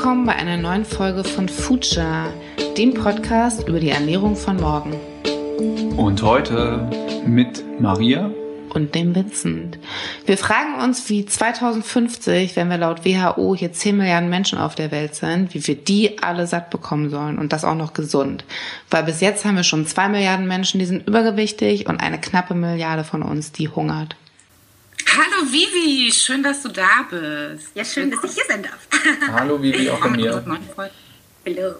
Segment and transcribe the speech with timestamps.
[0.00, 2.32] willkommen bei einer neuen Folge von Future,
[2.78, 4.94] dem Podcast über die Ernährung von morgen.
[5.98, 6.88] Und heute
[7.26, 8.30] mit Maria
[8.70, 9.78] und dem Vincent.
[10.24, 14.90] Wir fragen uns, wie 2050, wenn wir laut WHO hier 10 Milliarden Menschen auf der
[14.90, 18.46] Welt sind, wie wir die alle satt bekommen sollen und das auch noch gesund.
[18.88, 22.54] Weil bis jetzt haben wir schon 2 Milliarden Menschen, die sind übergewichtig und eine knappe
[22.54, 24.16] Milliarde von uns, die hungert.
[25.16, 27.70] Hallo Vivi, schön, dass du da bist.
[27.74, 28.86] Ja, schön, dass ich hier sein darf.
[29.32, 30.44] Hallo Vivi, auch von mir.
[31.44, 31.74] Hallo.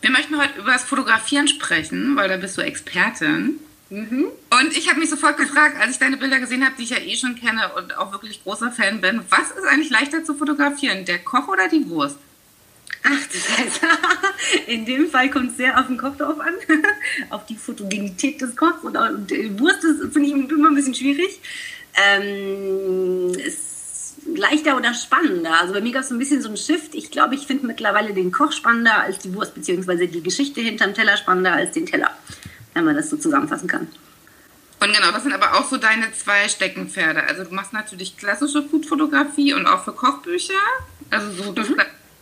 [0.00, 3.58] Wir möchten heute über das Fotografieren sprechen, weil da bist du Expertin.
[3.90, 4.26] Mhm.
[4.50, 6.98] Und ich habe mich sofort gefragt, als ich deine Bilder gesehen habe, die ich ja
[6.98, 11.04] eh schon kenne und auch wirklich großer Fan bin, was ist eigentlich leichter zu fotografieren,
[11.06, 12.18] der Koch oder die Wurst?
[13.02, 13.80] Ach das heißt,
[14.66, 16.54] In dem Fall kommt es sehr auf den Koch drauf an,
[17.30, 20.94] auf die Fotogenität des Kochs und, und die Wurst ist finde ich immer ein bisschen
[20.94, 21.40] schwierig.
[21.94, 25.60] Ähm, ist leichter oder spannender.
[25.60, 26.94] Also bei mir gab es so ein bisschen so ein Shift.
[26.94, 30.94] Ich glaube, ich finde mittlerweile den Koch spannender als die Wurst, beziehungsweise die Geschichte hinterm
[30.94, 32.10] Teller spannender als den Teller
[32.78, 33.88] wenn man das so zusammenfassen kann.
[34.80, 37.24] Und genau, das sind aber auch so deine zwei Steckenpferde.
[37.24, 40.54] Also du machst natürlich klassische Foodfotografie und auch für Kochbücher,
[41.10, 41.76] also so das mhm.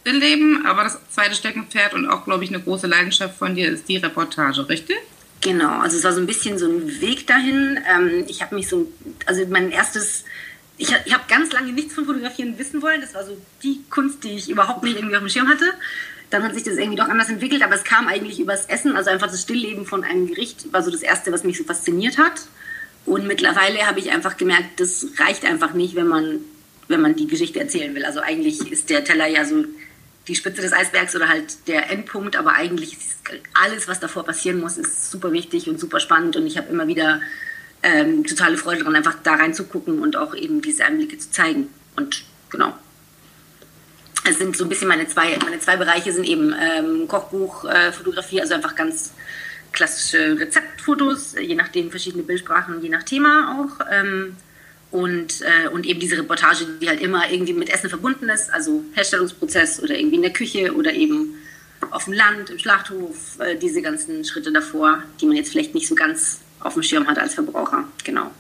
[0.05, 3.89] Leben, aber das zweite Steckenpferd und auch, glaube ich, eine große Leidenschaft von dir ist
[3.89, 4.97] die Reportage, richtig?
[5.41, 7.79] Genau, also es war so ein bisschen so ein Weg dahin.
[7.89, 8.91] Ähm, ich habe mich so,
[9.27, 10.25] also mein erstes,
[10.77, 13.01] ich, ich habe ganz lange nichts von Fotografieren wissen wollen.
[13.01, 15.67] Das war so die Kunst, die ich überhaupt nicht irgendwie auf dem Schirm hatte.
[16.31, 19.11] Dann hat sich das irgendwie doch anders entwickelt, aber es kam eigentlich übers Essen, also
[19.11, 22.49] einfach das Stillleben von einem Gericht war so das Erste, was mich so fasziniert hat.
[23.05, 26.41] Und mittlerweile habe ich einfach gemerkt, das reicht einfach nicht, wenn man,
[26.89, 28.05] wenn man die Geschichte erzählen will.
[28.05, 29.65] Also eigentlich ist der Teller ja so
[30.29, 33.19] die Spitze des Eisbergs oder halt der Endpunkt, aber eigentlich ist
[33.55, 36.87] alles, was davor passieren muss, ist super wichtig und super spannend und ich habe immer
[36.87, 37.21] wieder
[37.83, 41.69] ähm, totale Freude daran, einfach da reinzugucken und auch eben diese Einblicke zu zeigen.
[41.97, 42.75] Und genau
[44.29, 47.93] es sind so ein bisschen meine zwei, meine zwei Bereiche sind eben ähm, Kochbuch, äh,
[47.93, 49.13] Fotografie, also einfach ganz
[49.73, 53.87] klassische Rezeptfotos, je nachdem verschiedene Bildsprachen, je nach Thema auch.
[53.91, 54.37] Ähm,
[54.91, 58.85] und, äh, und eben diese Reportage, die halt immer irgendwie mit Essen verbunden ist, also
[58.95, 61.35] Herstellungsprozess oder irgendwie in der Küche oder eben
[61.91, 65.89] auf dem Land, im Schlachthof, äh, diese ganzen Schritte davor, die man jetzt vielleicht nicht
[65.89, 67.85] so ganz auf dem Schirm hat als Verbraucher.
[68.05, 68.31] Genau.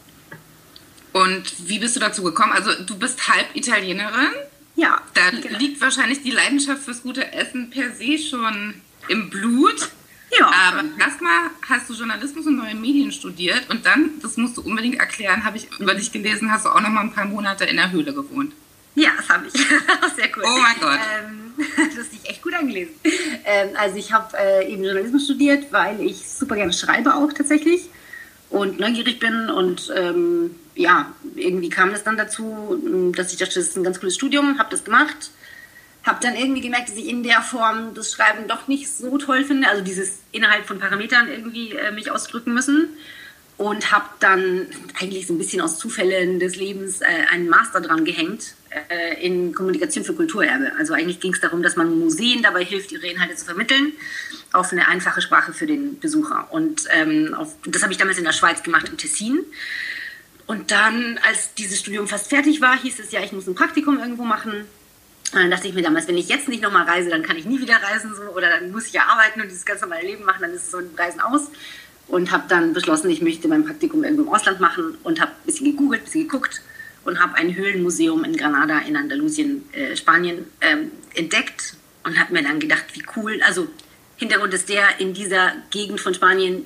[1.12, 2.52] Und wie bist du dazu gekommen?
[2.52, 4.30] Also du bist halb Italienerin
[4.76, 5.00] ja.
[5.14, 5.58] Da genau.
[5.58, 8.74] liegt wahrscheinlich die Leidenschaft fürs gute Essen per se schon
[9.08, 9.88] im Blut.
[10.38, 10.50] Ja.
[10.68, 14.98] Aber erstmal hast du Journalismus und neue Medien studiert und dann, das musst du unbedingt
[14.98, 17.76] erklären, habe ich über dich gelesen, hast du auch noch mal ein paar Monate in
[17.76, 18.52] der Höhle gewohnt.
[18.96, 19.52] Ja, das habe ich.
[20.16, 20.42] Sehr cool.
[20.44, 20.98] Oh mein Gott.
[21.20, 22.94] Ähm, das hast dich echt gut angelesen.
[23.44, 27.90] Ähm, also ich habe äh, eben Journalismus studiert, weil ich super gerne schreibe auch tatsächlich
[28.50, 33.68] und neugierig bin und ähm, ja, irgendwie kam das dann dazu, dass ich dachte, das
[33.68, 35.30] ist ein ganz cooles Studium, habe das gemacht,
[36.06, 39.44] habe dann irgendwie gemerkt, dass ich in der Form das Schreiben doch nicht so toll
[39.44, 42.88] finde, also dieses innerhalb von Parametern irgendwie äh, mich ausdrücken müssen
[43.56, 44.66] und habe dann
[45.00, 48.54] eigentlich so ein bisschen aus Zufällen des Lebens äh, einen Master dran gehängt
[48.90, 50.72] äh, in Kommunikation für Kulturerbe.
[50.78, 53.92] Also eigentlich ging es darum, dass man Museen dabei hilft, ihre Inhalte zu vermitteln
[54.52, 56.48] auf eine einfache Sprache für den Besucher.
[56.50, 59.40] Und ähm, auf, das habe ich damals in der Schweiz gemacht, im Tessin.
[60.46, 63.98] Und dann, als dieses Studium fast fertig war, hieß es ja, ich muss ein Praktikum
[63.98, 64.64] irgendwo machen.
[65.32, 67.44] Und dann dachte ich mir damals, wenn ich jetzt nicht nochmal reise, dann kann ich
[67.44, 70.24] nie wieder reisen so, oder dann muss ich ja arbeiten und dieses ganz normale Leben
[70.24, 71.50] machen, dann ist es so ein Reisen aus.
[72.08, 75.46] Und habe dann beschlossen, ich möchte mein Praktikum irgendwo im Ausland machen und habe ein
[75.46, 76.62] bisschen gegoogelt, ein bisschen geguckt
[77.04, 82.42] und habe ein Höhlenmuseum in Granada in Andalusien, äh, Spanien ähm, entdeckt und habe mir
[82.42, 83.40] dann gedacht, wie cool.
[83.44, 83.66] Also
[84.16, 86.64] Hintergrund ist der, in dieser Gegend von Spanien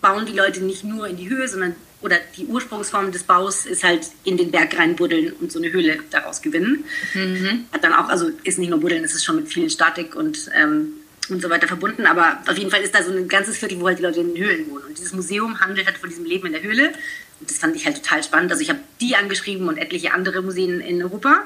[0.00, 3.84] bauen die Leute nicht nur in die Höhe, sondern oder die Ursprungsform des Baus ist
[3.84, 6.84] halt in den Berg reinbuddeln und so eine Höhle daraus gewinnen.
[7.14, 7.66] Mhm.
[7.72, 10.50] Hat dann auch, also ist nicht nur buddeln, es ist schon mit viel Statik und,
[10.54, 10.94] ähm,
[11.28, 13.86] und so weiter verbunden, aber auf jeden Fall ist da so ein ganzes Viertel, wo
[13.86, 14.84] halt die Leute in den Höhlen wohnen.
[14.84, 16.92] Und dieses Museum handelt halt von diesem Leben in der Höhle.
[17.40, 18.50] Und das fand ich halt total spannend.
[18.50, 21.44] Also ich habe die angeschrieben und etliche andere Museen in Europa.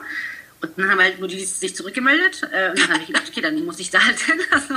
[0.63, 2.43] Und dann haben halt nur die sich zurückgemeldet.
[2.53, 4.41] Äh, und dann habe ich gedacht, okay, dann muss ich da halt hin.
[4.51, 4.75] Also,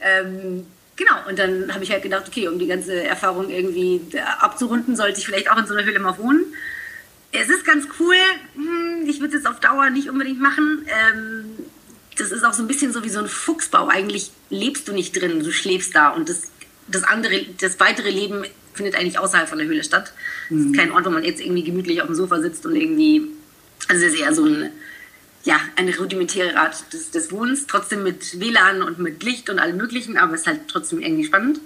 [0.00, 0.66] ähm,
[1.00, 4.02] Genau, und dann habe ich halt gedacht, okay, um die ganze Erfahrung irgendwie
[4.38, 6.44] abzurunden, sollte ich vielleicht auch in so einer Höhle mal wohnen.
[7.32, 8.16] Es ist ganz cool,
[8.54, 10.86] hm, ich würde es jetzt auf Dauer nicht unbedingt machen.
[10.86, 11.44] Ähm,
[12.18, 13.88] das ist auch so ein bisschen so wie so ein Fuchsbau.
[13.88, 16.50] Eigentlich lebst du nicht drin, du schläfst da und das,
[16.86, 18.44] das andere, das weitere Leben
[18.74, 20.12] findet eigentlich außerhalb von der Höhle statt.
[20.48, 20.66] Es mhm.
[20.66, 23.22] ist kein Ort, wo man jetzt irgendwie gemütlich auf dem Sofa sitzt und irgendwie,
[23.88, 24.70] also es ist eher so ein
[25.44, 29.76] ja, eine rudimentäre Art des, des Wohnens, trotzdem mit WLAN und mit Licht und allem
[29.76, 31.60] Möglichen, aber es ist halt trotzdem irgendwie spannend.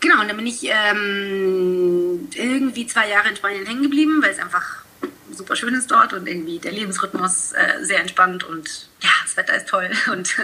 [0.00, 4.38] Genau, und dann bin ich ähm, irgendwie zwei Jahre in Spanien hängen geblieben, weil es
[4.38, 4.84] einfach
[5.32, 9.56] super schön ist dort und irgendwie der Lebensrhythmus äh, sehr entspannt und ja, das Wetter
[9.56, 9.90] ist toll.
[10.12, 10.36] Und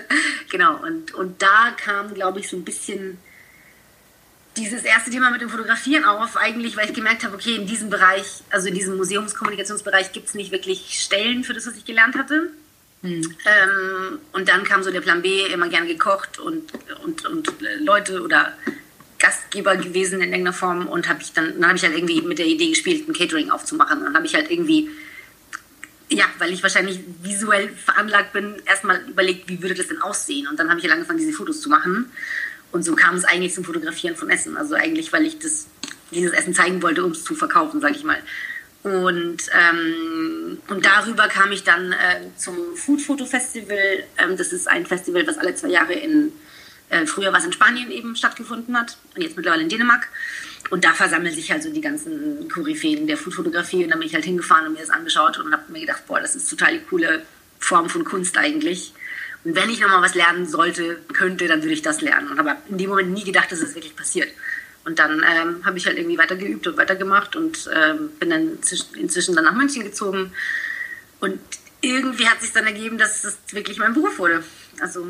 [0.51, 3.19] genau, und, und da kam, glaube ich, so ein bisschen
[4.57, 7.91] dieses erste Thema mit dem Fotografieren auf, eigentlich, weil ich gemerkt habe, okay, in diesem
[7.91, 12.17] Bereich, also in diesem Museumskommunikationsbereich, gibt es nicht wirklich Stellen für das, was ich gelernt
[12.17, 12.51] hatte.
[13.03, 13.23] Hm.
[13.23, 16.73] Ähm, und dann kam so der Plan B, immer gern gekocht und,
[17.03, 17.49] und, und
[17.81, 18.53] Leute oder
[19.19, 22.39] Gastgeber gewesen in irgendeiner Form und habe ich dann, dann habe ich halt irgendwie mit
[22.39, 23.99] der Idee gespielt, ein Catering aufzumachen.
[23.99, 24.91] Und dann habe ich halt irgendwie,
[26.11, 30.47] ja, weil ich wahrscheinlich visuell veranlagt bin, erstmal überlegt, wie würde das denn aussehen?
[30.49, 32.11] Und dann habe ich halt angefangen, diese Fotos zu machen.
[32.73, 34.57] Und so kam es eigentlich zum Fotografieren von Essen.
[34.57, 35.67] Also eigentlich, weil ich das,
[36.11, 38.19] dieses Essen zeigen wollte, um es zu verkaufen, sage ich mal.
[38.83, 44.05] Und, ähm, und darüber kam ich dann äh, zum Food Photo Festival.
[44.19, 46.33] Ähm, das ist ein Festival, was alle zwei Jahre in,
[46.89, 50.09] äh, früher was in Spanien eben stattgefunden hat und jetzt mittlerweile in Dänemark.
[50.71, 53.85] Und da versammeln sich halt so die ganzen Koryphäen der Food-Fotografie.
[53.85, 56.21] Und dann bin ich halt hingefahren und mir das angeschaut und habe mir gedacht, boah,
[56.21, 57.23] das ist total die coole
[57.61, 58.95] Form von Kunst eigentlich.
[59.45, 62.29] Und wenn ich nochmal was lernen sollte, könnte, dann würde ich das lernen.
[62.31, 64.29] Und habe in dem Moment nie gedacht, dass es wirklich passiert.
[64.85, 68.59] Und dann ähm, habe ich halt irgendwie weitergeübt und weitergemacht und ähm, bin dann
[68.95, 70.33] inzwischen dann nach München gezogen.
[71.21, 71.41] Und
[71.81, 74.43] irgendwie hat sich dann ergeben, dass es wirklich mein Beruf wurde.
[74.81, 75.07] Also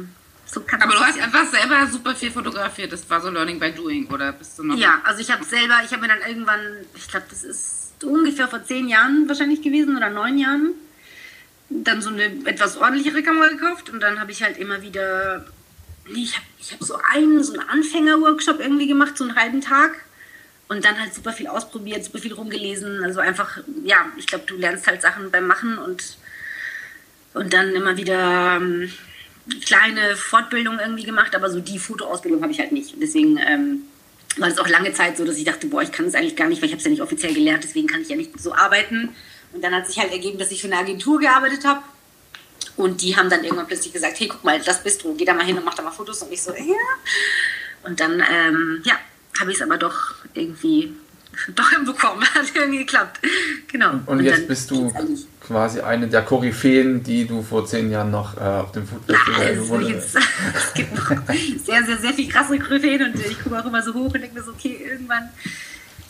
[0.53, 2.93] so kann Aber du hast einfach selber super viel fotografiert.
[2.93, 4.77] Das war so Learning by Doing, oder bist du noch?
[4.77, 6.61] Ja, also ich habe selber, ich habe mir dann irgendwann,
[6.95, 10.75] ich glaube, das ist ungefähr vor zehn Jahren wahrscheinlich gewesen oder neun Jahren,
[11.85, 15.45] dann so eine etwas ordentlichere Kamera gekauft und dann habe ich halt immer wieder,
[16.09, 19.61] nee, ich habe ich hab so einen, so einen Anfänger-Workshop irgendwie gemacht, so einen halben
[19.61, 19.93] Tag
[20.69, 24.57] und dann halt super viel ausprobiert, super viel rumgelesen, also einfach, ja, ich glaube, du
[24.57, 26.17] lernst halt Sachen beim Machen und,
[27.35, 28.93] und dann immer wieder ähm,
[29.65, 32.95] kleine Fortbildungen irgendwie gemacht, aber so die Fotoausbildung habe ich halt nicht.
[33.01, 33.83] Deswegen ähm,
[34.37, 36.49] war es auch lange Zeit so, dass ich dachte, boah, ich kann es eigentlich gar
[36.49, 38.55] nicht, weil ich habe es ja nicht offiziell gelernt, deswegen kann ich ja nicht so
[38.55, 39.11] arbeiten.
[39.53, 41.83] Und dann hat sich halt ergeben, dass ich für eine Agentur gearbeitet habe.
[42.77, 45.35] Und die haben dann irgendwann plötzlich gesagt, hey, guck mal, das bist du, geh da
[45.35, 46.23] mal hin und mach da mal Fotos.
[46.23, 46.75] Und ich so, ja.
[47.85, 48.95] Und dann, ähm, ja,
[49.39, 50.95] habe ich es aber doch irgendwie
[51.55, 52.25] doch hinbekommen.
[52.35, 53.21] Hat irgendwie geklappt.
[53.71, 53.93] Genau.
[53.93, 54.93] Und, und jetzt bist du
[55.47, 59.95] quasi eine der Koryphäen, die du vor zehn Jahren noch äh, auf dem Festival gewonnen
[59.97, 60.17] hast.
[60.57, 61.09] Es gibt noch
[61.65, 64.35] sehr, sehr, sehr viel krasse Koryphäen und ich gucke auch immer so hoch und denke
[64.35, 65.29] mir so, okay, irgendwann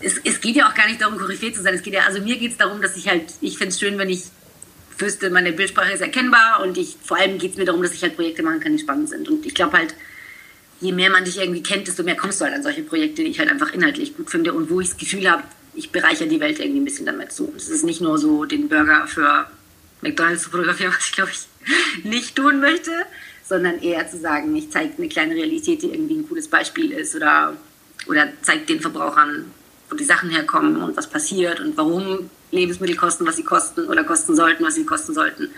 [0.03, 1.75] es, es geht ja auch gar nicht darum, Koryphäe zu sein.
[1.75, 3.99] Es geht ja, also mir geht es darum, dass ich halt, ich finde es schön,
[3.99, 4.25] wenn ich
[4.99, 8.03] wüsste, meine Bildsprache ist erkennbar und ich, vor allem geht es mir darum, dass ich
[8.03, 9.29] halt Projekte machen kann, die spannend sind.
[9.29, 9.95] Und ich glaube halt,
[10.81, 13.31] je mehr man dich irgendwie kennt, desto mehr kommst du halt an solche Projekte, die
[13.31, 15.45] ich halt einfach inhaltlich gut finde und wo ich das Gefühl habe,
[15.75, 17.53] ich bereichere die Welt irgendwie ein bisschen damit so.
[17.57, 19.47] Es ist nicht nur so, den Burger für
[20.03, 22.91] McDonalds zu fotografieren, was ich glaube ich nicht tun möchte,
[23.45, 27.15] sondern eher zu sagen, ich zeige eine kleine Realität, die irgendwie ein cooles Beispiel ist
[27.15, 27.57] oder,
[28.07, 29.47] oder zeigt den Verbrauchern,
[29.93, 34.05] wo die Sachen herkommen und was passiert und warum Lebensmittel kosten, was sie kosten oder
[34.05, 35.51] kosten sollten, was sie kosten sollten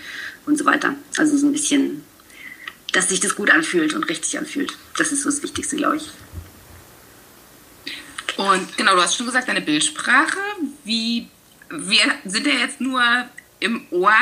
[0.44, 0.96] und so weiter.
[1.16, 2.02] Also so ein bisschen,
[2.92, 4.76] dass sich das gut anfühlt und richtig anfühlt.
[4.98, 6.10] Das ist so das Wichtigste, glaube ich.
[8.36, 10.38] Und genau, du hast schon gesagt, deine Bildsprache,
[10.82, 11.28] wie
[11.70, 13.02] wir sind ja jetzt nur
[13.60, 14.14] im Ohr.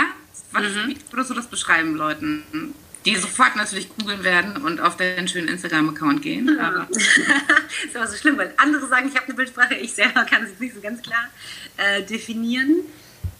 [0.52, 0.88] Was, mhm.
[0.88, 2.74] Wie würdest du das beschreiben, Leuten?
[3.04, 6.58] Die sofort natürlich googeln werden und auf deinen schönen Instagram-Account gehen.
[6.58, 6.86] Aber.
[6.88, 7.02] das
[7.86, 10.58] ist aber so schlimm, weil andere sagen, ich habe eine Bildsprache, ich selber kann es
[10.60, 11.28] nicht so ganz klar
[11.76, 12.76] äh, definieren.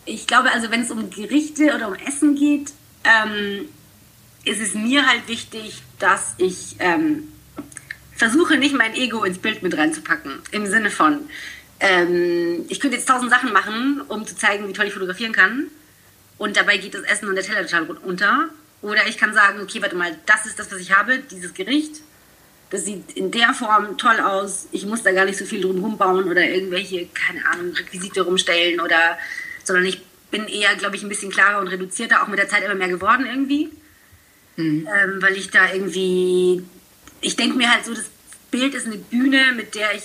[0.05, 2.73] Ich glaube, also wenn es um Gerichte oder um Essen geht,
[3.05, 3.69] ähm,
[4.45, 7.29] ist es mir halt wichtig, dass ich ähm,
[8.17, 10.41] versuche, nicht mein Ego ins Bild mit reinzupacken.
[10.51, 11.21] Im Sinne von,
[11.79, 15.69] ähm, ich könnte jetzt tausend Sachen machen, um zu zeigen, wie toll ich fotografieren kann.
[16.39, 18.49] Und dabei geht das Essen und der Teller total unter.
[18.83, 22.01] Oder ich kann sagen, okay, warte mal, das ist das, was ich habe, dieses Gericht.
[22.71, 24.67] Das sieht in der Form toll aus.
[24.73, 28.81] Ich muss da gar nicht so viel drum rumbauen oder irgendwelche, keine Ahnung, Requisite rumstellen
[28.81, 29.19] oder,
[29.63, 32.65] sondern ich bin eher, glaube ich, ein bisschen klarer und reduzierter, auch mit der Zeit
[32.65, 33.71] immer mehr geworden irgendwie.
[34.57, 34.89] Mhm.
[34.89, 36.65] Ähm, weil ich da irgendwie,
[37.21, 38.07] ich denke mir halt so, das
[38.51, 40.05] Bild ist eine Bühne, mit der ich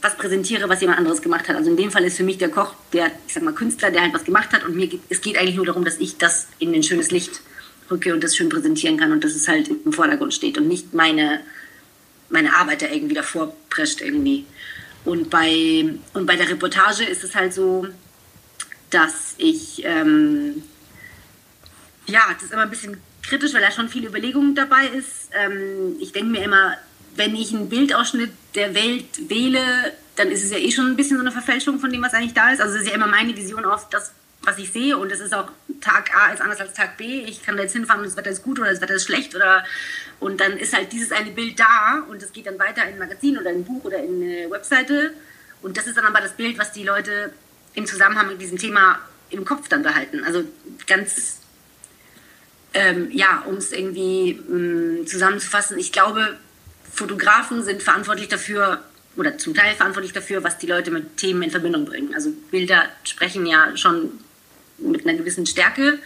[0.00, 1.56] was präsentiere, was jemand anderes gemacht hat.
[1.56, 4.02] Also in dem Fall ist für mich der Koch, der, ich sag mal, Künstler, der
[4.02, 6.74] halt was gemacht hat und mir, es geht eigentlich nur darum, dass ich das in
[6.74, 7.40] ein schönes Licht
[7.90, 10.94] rücke und das schön präsentieren kann und dass es halt im Vordergrund steht und nicht
[10.94, 11.40] meine,
[12.30, 14.46] meine Arbeit da irgendwie davor prescht irgendwie.
[15.04, 17.86] Und bei, und bei der Reportage ist es halt so,
[18.90, 20.62] dass ich, ähm,
[22.06, 25.30] ja, das ist immer ein bisschen kritisch, weil da schon viele Überlegungen dabei ist.
[25.32, 26.76] Ähm, ich denke mir immer,
[27.16, 29.60] wenn ich einen Bildausschnitt der Welt wähle,
[30.16, 32.34] dann ist es ja eh schon ein bisschen so eine Verfälschung von dem, was eigentlich
[32.34, 32.60] da ist.
[32.60, 34.12] Also es ist ja immer meine Vision auf das,
[34.46, 37.24] was ich sehe und es ist auch Tag A ist anders als Tag B.
[37.24, 39.34] Ich kann da jetzt hinfahren und das Wetter ist gut oder das Wetter ist schlecht
[39.34, 39.64] oder
[40.20, 42.98] und dann ist halt dieses eine Bild da und es geht dann weiter in ein
[42.98, 45.12] Magazin oder in ein Buch oder in eine Webseite
[45.62, 47.32] und das ist dann aber das Bild, was die Leute
[47.74, 48.98] im Zusammenhang mit diesem Thema
[49.30, 50.22] im Kopf dann behalten.
[50.24, 50.44] Also
[50.86, 51.40] ganz
[52.74, 56.36] ähm, ja, um es irgendwie mh, mm, zusammenzufassen, ich glaube,
[56.92, 58.82] Fotografen sind verantwortlich dafür,
[59.16, 62.14] oder zum Teil verantwortlich dafür, was die Leute mit Themen in Verbindung bringen.
[62.14, 64.10] Also Bilder sprechen ja schon
[64.78, 65.98] mit einer gewissen Stärke.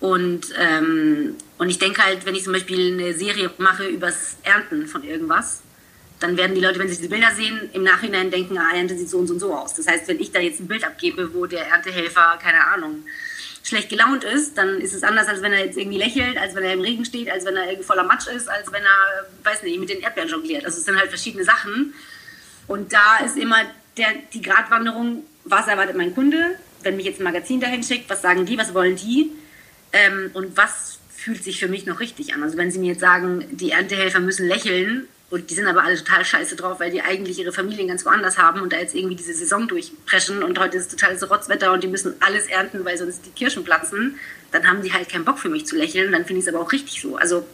[0.00, 4.86] Und, ähm, und ich denke halt, wenn ich zum Beispiel eine Serie mache übers Ernten
[4.86, 5.62] von irgendwas,
[6.20, 9.08] dann werden die Leute, wenn sie diese Bilder sehen, im Nachhinein denken, ah, Ernte sieht
[9.08, 9.74] so und so und so aus.
[9.74, 13.04] Das heißt, wenn ich da jetzt ein Bild abgebe, wo der Erntehelfer, keine Ahnung,
[13.62, 16.64] schlecht gelaunt ist, dann ist es anders, als wenn er jetzt irgendwie lächelt, als wenn
[16.64, 19.62] er im Regen steht, als wenn er irgendwie voller Matsch ist, als wenn er, weiß
[19.62, 20.64] nicht, mit den Erdbeeren jongliert.
[20.64, 21.94] Also es sind halt verschiedene Sachen.
[22.66, 23.58] Und da ist immer
[23.96, 28.22] der, die Gratwanderung, was erwartet mein Kunde, wenn mich jetzt ein Magazin dahin schickt, was
[28.22, 29.32] sagen die, was wollen die
[29.92, 32.42] ähm, und was fühlt sich für mich noch richtig an.
[32.42, 35.96] Also wenn sie mir jetzt sagen, die Erntehelfer müssen lächeln und die sind aber alle
[35.96, 39.16] total scheiße drauf, weil die eigentlich ihre Familien ganz woanders haben und da jetzt irgendwie
[39.16, 43.26] diese Saison durchpreschen und heute ist totales Rotzwetter und die müssen alles ernten, weil sonst
[43.26, 44.16] die Kirschen platzen,
[44.52, 46.12] dann haben die halt keinen Bock für mich zu lächeln.
[46.12, 47.16] Dann finde ich es aber auch richtig so.
[47.16, 47.44] Also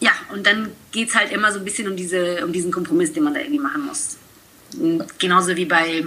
[0.00, 3.12] ja, und dann geht es halt immer so ein bisschen um, diese, um diesen Kompromiss,
[3.12, 4.18] den man da irgendwie machen muss.
[5.18, 6.04] Genauso wie bei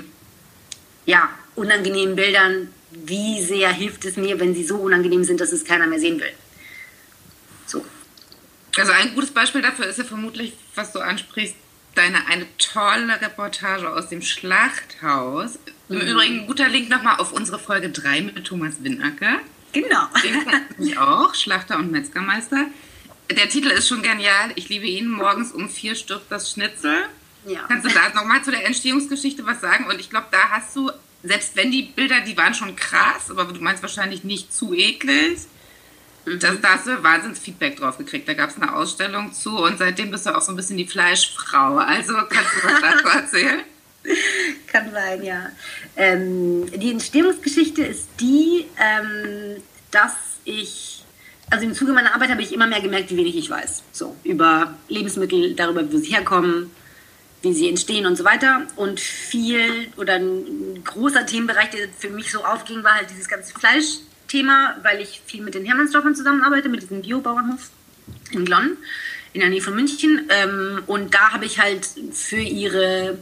[1.06, 2.74] ja, unangenehmen Bildern.
[2.92, 6.20] Wie sehr hilft es mir, wenn sie so unangenehm sind, dass es keiner mehr sehen
[6.20, 6.32] will?
[7.68, 7.86] So.
[8.78, 11.56] Also ein gutes Beispiel dafür ist ja vermutlich, was du ansprichst,
[11.96, 15.60] deine eine tolle Reportage aus dem Schlachthaus.
[15.90, 16.02] Im mhm.
[16.02, 19.40] Übrigen ein guter Link nochmal auf unsere Folge 3 mit Thomas Winacker.
[19.74, 20.08] Genau.
[20.24, 20.46] Den
[20.80, 22.68] ich auch, Schlachter und Metzgermeister.
[23.30, 24.52] Der Titel ist schon genial.
[24.56, 25.08] Ich liebe ihn.
[25.08, 27.06] Morgens um vier stirbt das Schnitzel.
[27.46, 27.66] Ja.
[27.68, 29.86] Kannst du da nochmal zu der Entstehungsgeschichte was sagen?
[29.88, 30.92] Und ich glaube, da hast du,
[31.24, 35.40] selbst wenn die Bilder, die waren schon krass, aber du meinst wahrscheinlich nicht zu eklig.
[36.26, 38.28] Das, da hast du Wahnsinnsfeedback drauf gekriegt.
[38.28, 40.86] Da gab es eine Ausstellung zu und seitdem bist du auch so ein bisschen die
[40.86, 41.78] Fleischfrau.
[41.78, 43.62] Also kannst du was dazu erzählen?
[44.68, 45.50] Kann sein, ja.
[45.98, 49.62] Ähm, die Entstehungsgeschichte ist die, ähm,
[49.92, 50.14] dass
[50.46, 51.04] ich,
[51.50, 53.84] also im Zuge meiner Arbeit habe ich immer mehr gemerkt, wie wenig ich weiß.
[53.92, 56.72] So, über Lebensmittel, darüber, wo sie herkommen,
[57.42, 58.68] wie sie entstehen und so weiter.
[58.76, 63.54] Und viel oder ein großer Themenbereich, der für mich so aufging, war halt dieses ganze
[63.54, 64.00] Fleisch.
[64.30, 67.70] Thema, weil ich viel mit den Hermannsdorfern zusammenarbeite, mit diesem Biobauernhof
[68.32, 68.78] in Glonn,
[69.34, 70.30] in der Nähe von München.
[70.30, 73.18] Ähm, und da habe ich halt für ihre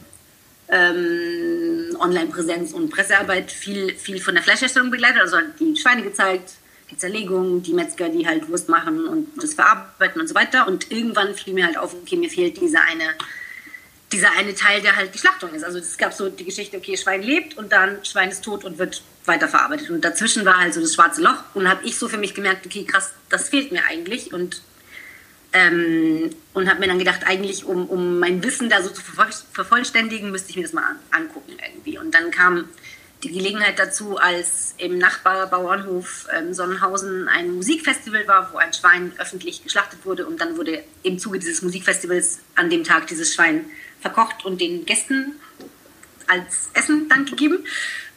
[0.70, 5.22] ähm, Online-Präsenz und Pressearbeit viel, viel von der Fleischherstellung begleitet.
[5.22, 6.52] Also die Schweine gezeigt,
[6.92, 10.68] die Zerlegung, die Metzger, die halt Wurst machen und das verarbeiten und so weiter.
[10.68, 13.16] Und irgendwann fiel mir halt auf, okay, mir fehlt dieser eine
[14.12, 15.64] dieser eine Teil, der halt die Schlachtung ist.
[15.64, 18.78] Also es gab so die Geschichte, okay, Schwein lebt und dann Schwein ist tot und
[18.78, 19.90] wird weiterverarbeitet.
[19.90, 22.66] Und dazwischen war halt so das schwarze Loch und habe ich so für mich gemerkt,
[22.66, 24.34] okay, krass, das fehlt mir eigentlich.
[24.34, 24.62] Und,
[25.52, 29.02] ähm, und habe mir dann gedacht, eigentlich, um, um mein Wissen da so zu
[29.52, 31.98] vervollständigen, müsste ich mir das mal an, angucken irgendwie.
[31.98, 32.70] Und dann kam
[33.24, 39.64] die Gelegenheit dazu, als im Nachbarbauernhof ähm, Sonnenhausen ein Musikfestival war, wo ein Schwein öffentlich
[39.64, 40.28] geschlachtet wurde.
[40.28, 43.66] Und dann wurde im Zuge dieses Musikfestivals an dem Tag dieses Schwein
[44.00, 45.34] verkocht und den Gästen
[46.28, 47.66] als Essen dann gegeben.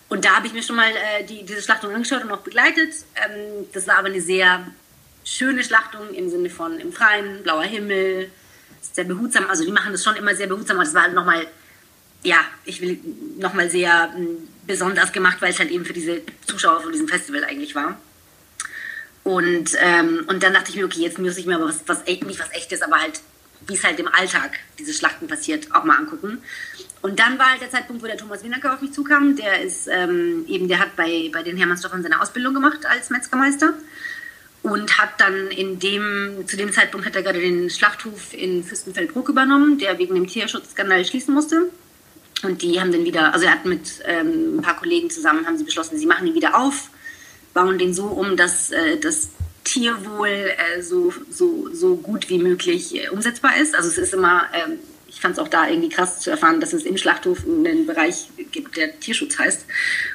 [0.09, 2.95] Und da habe ich mir schon mal äh, die, diese Schlachtung angeschaut und auch begleitet.
[3.15, 4.67] Ähm, das war aber eine sehr
[5.25, 8.31] schöne Schlachtung im Sinne von im Freien, blauer Himmel,
[8.81, 9.47] sehr behutsam.
[9.49, 11.47] Also die machen das schon immer sehr behutsam, aber das war halt nochmal,
[12.25, 12.99] ja, ich will
[13.39, 17.45] nochmal sehr hm, besonders gemacht, weil es halt eben für diese Zuschauer von diesem Festival
[17.45, 17.97] eigentlich war.
[19.23, 22.05] Und, ähm, und dann dachte ich mir, okay, jetzt muss ich mir aber was, was
[22.05, 23.21] nicht was echtes, aber halt
[23.67, 26.39] wie es halt im Alltag diese Schlachten passiert, auch mal angucken.
[27.03, 29.37] Und dann war halt der Zeitpunkt, wo der Thomas Wienerker auf mich zukam.
[29.37, 33.75] Der ist ähm, eben, der hat bei, bei den Hermannsdorfern seine Ausbildung gemacht als Metzgermeister
[34.63, 39.29] und hat dann in dem, zu dem Zeitpunkt hat er gerade den Schlachthof in Fürstenfeldbruck
[39.29, 41.71] übernommen, der wegen dem Tierschutzskandal schließen musste.
[42.43, 45.59] Und die haben den wieder, also er hat mit ähm, ein paar Kollegen zusammen, haben
[45.59, 46.91] sie beschlossen, sie machen den wieder auf,
[47.55, 49.31] bauen den so um, dass äh, das
[49.65, 53.75] Tierwohl äh, so, so, so gut wie möglich äh, umsetzbar ist.
[53.75, 56.73] Also es ist immer, ähm, ich fand es auch da irgendwie krass zu erfahren, dass
[56.73, 59.67] es im Schlachthof einen Bereich gibt, der Tierschutz heißt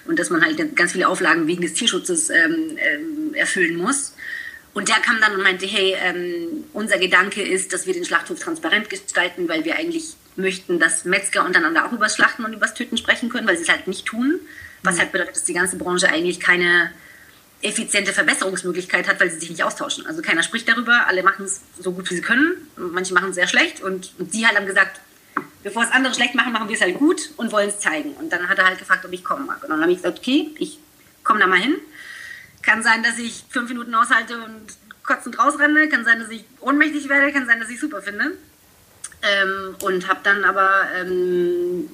[0.06, 4.14] und dass man halt ganz viele Auflagen wegen des Tierschutzes ähm, ähm, erfüllen muss.
[4.74, 8.40] Und der kam dann und meinte, hey, ähm, unser Gedanke ist, dass wir den Schlachthof
[8.40, 12.66] transparent gestalten, weil wir eigentlich möchten, dass Metzger untereinander auch über das Schlachten und über
[12.66, 14.40] das Töten sprechen können, weil sie es halt nicht tun.
[14.84, 15.00] Was mhm.
[15.00, 16.92] halt bedeutet, dass die ganze Branche eigentlich keine
[17.62, 20.06] effiziente Verbesserungsmöglichkeit hat, weil sie sich nicht austauschen.
[20.06, 23.36] Also keiner spricht darüber, alle machen es so gut wie sie können, manche machen es
[23.36, 25.00] sehr schlecht und, und die halt haben gesagt,
[25.64, 28.14] bevor es andere schlecht machen, machen wir es halt gut und wollen es zeigen.
[28.14, 29.64] Und dann hat er halt gefragt, ob ich kommen mag.
[29.64, 30.80] Und dann habe ich gesagt, okay, ich
[31.24, 31.76] komme da mal hin.
[32.62, 34.68] Kann sein, dass ich fünf Minuten aushalte und
[35.04, 38.32] kotzend rausrenne, kann sein, dass ich ohnmächtig werde, kann sein, dass ich super finde.
[39.24, 40.70] Ähm, und habe dann aber
[41.00, 41.90] ähm,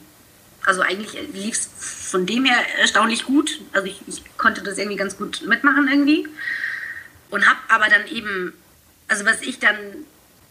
[0.65, 1.69] also eigentlich lief es
[2.11, 3.61] von dem her erstaunlich gut.
[3.73, 6.27] Also ich, ich, konnte das irgendwie ganz gut mitmachen irgendwie.
[7.29, 8.53] und habe aber dann eben,
[9.07, 9.77] also was ich dann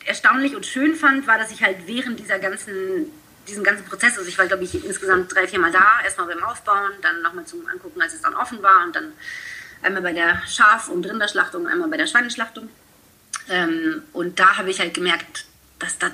[0.04, 3.10] erstaunlich und schön fand, war, dass ich halt während dieser ganzen,
[3.46, 6.42] diesen ganzen Prozess, also ich war glaube ich insgesamt drei, vier Mal da, erstmal beim
[6.42, 9.12] Aufbauen, dann nochmal zum Angucken, als es dann offen war und dann
[9.82, 12.68] einmal bei der Schaf- und Rinderschlachtung, einmal bei der Schweineschlachtung.
[13.48, 15.46] Ähm, und da habe ich halt gemerkt,
[15.78, 16.10] dass da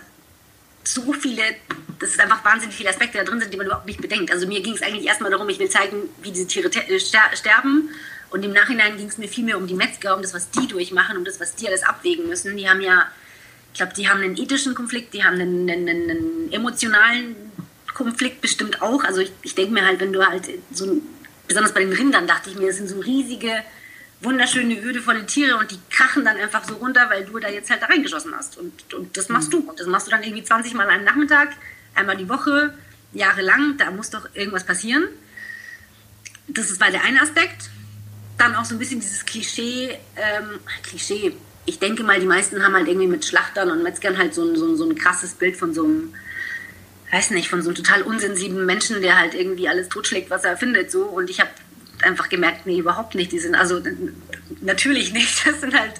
[0.87, 1.43] so viele,
[1.99, 4.31] dass es einfach wahnsinnig viele Aspekte da drin sind, die man überhaupt nicht bedenkt.
[4.33, 7.91] Also mir ging es eigentlich erstmal darum, ich will zeigen, wie diese Tiere äh, sterben.
[8.31, 10.67] Und im Nachhinein ging es mir viel mehr um die Metzger, um das, was die
[10.67, 12.57] durchmachen, um das, was die alles abwägen müssen.
[12.57, 13.07] Die haben ja,
[13.73, 17.37] ich glaube, die haben einen ethischen Konflikt, die haben einen, einen, einen emotionalen
[17.95, 19.05] Konflikt bestimmt auch.
[19.05, 21.01] Also ich, ich denke mir halt, wenn du halt so,
[21.47, 23.63] besonders bei den Rindern dachte ich mir, das sind so riesige
[24.21, 27.83] wunderschöne, würdevolle Tiere und die krachen dann einfach so runter, weil du da jetzt halt
[27.83, 28.57] da reingeschossen hast.
[28.59, 29.59] Und, und das machst du.
[29.59, 31.51] Und das machst du dann irgendwie 20 Mal am Nachmittag,
[31.95, 32.75] einmal die Woche,
[33.13, 33.77] jahrelang.
[33.77, 35.05] Da muss doch irgendwas passieren.
[36.49, 37.71] Das war der eine Aspekt.
[38.39, 41.33] Dann auch so ein bisschen dieses Klischee, ähm, Klischee.
[41.65, 44.57] Ich denke mal, die meisten haben halt irgendwie mit Schlachtern und Metzgern halt so ein,
[44.57, 46.15] so ein, so ein krasses Bild von so einem,
[47.11, 50.57] weiß nicht, von so einem total unsensiblen Menschen, der halt irgendwie alles totschlägt, was er
[50.57, 50.91] findet.
[50.91, 51.03] So.
[51.05, 51.51] Und ich habe
[52.07, 53.33] einfach gemerkt, nee, überhaupt nicht.
[53.33, 53.83] Die sind also
[54.61, 55.47] natürlich nicht.
[55.47, 55.95] Das sind halt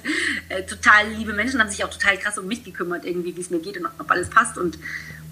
[0.49, 3.49] äh, total liebe Menschen, haben sich auch total krass um mich gekümmert, irgendwie, wie es
[3.49, 4.57] mir geht und ob alles passt.
[4.57, 4.77] Und,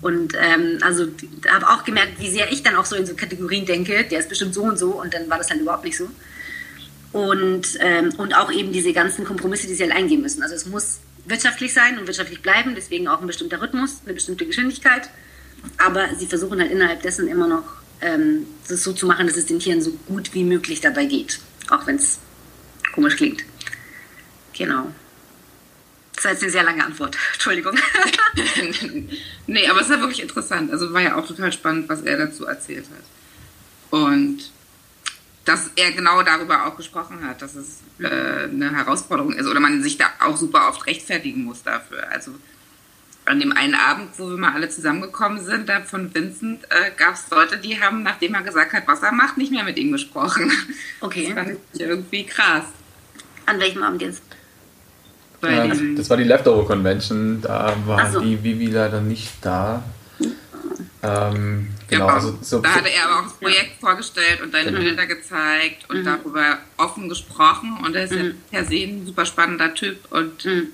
[0.01, 1.07] und ähm, also
[1.49, 4.29] habe auch gemerkt, wie sehr ich dann auch so in so Kategorien denke, der ist
[4.29, 6.09] bestimmt so und so und dann war das halt überhaupt nicht so.
[7.11, 10.43] Und, ähm, und auch eben diese ganzen Kompromisse, die sie halt eingehen müssen.
[10.43, 14.45] Also es muss wirtschaftlich sein und wirtschaftlich bleiben, deswegen auch ein bestimmter Rhythmus, eine bestimmte
[14.45, 15.09] Geschwindigkeit.
[15.77, 17.63] Aber sie versuchen halt innerhalb dessen immer noch
[18.01, 21.39] ähm, das so zu machen, dass es den Tieren so gut wie möglich dabei geht.
[21.69, 22.19] Auch wenn es
[22.93, 23.43] komisch klingt.
[24.53, 24.91] Genau.
[26.15, 27.17] Das jetzt eine sehr lange Antwort.
[27.33, 27.77] Entschuldigung.
[29.47, 30.71] nee, aber es war wirklich interessant.
[30.71, 33.99] Also war ja auch total spannend, was er dazu erzählt hat.
[33.99, 34.51] Und
[35.45, 39.83] dass er genau darüber auch gesprochen hat, dass es äh, eine Herausforderung ist oder man
[39.83, 42.09] sich da auch super oft rechtfertigen muss dafür.
[42.09, 42.31] Also
[43.25, 47.15] an dem einen Abend, wo wir mal alle zusammengekommen sind, da von Vincent, äh, gab
[47.15, 49.91] es Leute, die haben, nachdem er gesagt hat, was er macht, nicht mehr mit ihm
[49.91, 50.51] gesprochen.
[51.01, 51.33] Okay.
[51.33, 52.63] Das fand ich irgendwie krass.
[53.45, 54.23] An welchem Abend jetzt?
[55.43, 58.19] Ja, das war die Leftover Convention, da war so.
[58.19, 59.83] die Vivi leider nicht da.
[61.03, 63.87] Ähm, genau, auch, also so, da hatte er aber auch das Projekt ja.
[63.87, 64.79] vorgestellt und deine genau.
[64.83, 66.05] Bilder gezeigt und mhm.
[66.05, 68.17] darüber offen gesprochen und er ist mhm.
[68.17, 70.69] ja per se ein super spannender Typ und mhm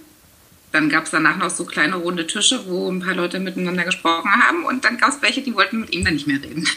[0.71, 4.31] dann gab es danach noch so kleine runde Tische, wo ein paar Leute miteinander gesprochen
[4.31, 6.67] haben und dann gab es welche, die wollten mit ihm dann nicht mehr reden.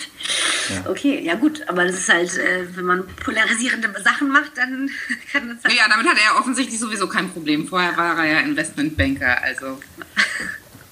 [0.71, 0.91] Ja.
[0.91, 4.91] Okay, ja gut, aber das ist halt, äh, wenn man polarisierende Sachen macht, dann
[5.33, 5.75] kann das halt...
[5.75, 7.69] Ja, damit hat er offensichtlich sowieso kein Problem.
[7.69, 9.81] Vorher war er ja Investmentbanker, also...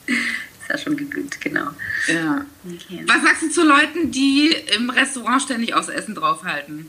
[0.06, 1.70] ist ja schon gegönnt, genau.
[2.06, 2.44] Ja.
[2.64, 3.02] Okay.
[3.06, 6.88] Was sagst du zu Leuten, die im Restaurant ständig aufs Essen draufhalten?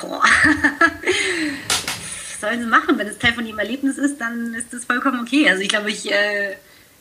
[0.00, 0.22] Boah.
[2.44, 2.98] Sollen sie machen.
[2.98, 5.48] Wenn es Teil von ihrem Erlebnis ist, dann ist das vollkommen okay.
[5.48, 6.56] Also ich glaube, ich äh,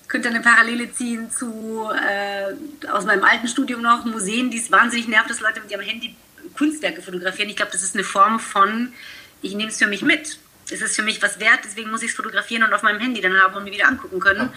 [0.07, 5.07] könnte eine Parallele ziehen zu äh, aus meinem alten Studium noch Museen, die es wahnsinnig
[5.07, 6.15] nervt, dass Leute mit ihrem Handy
[6.57, 7.49] Kunstwerke fotografieren.
[7.49, 8.93] Ich glaube, das ist eine Form von,
[9.41, 10.39] ich nehme es für mich mit.
[10.71, 13.21] Es ist für mich was wert, deswegen muss ich es fotografieren und auf meinem Handy
[13.21, 14.49] dann haben und mir wieder angucken können.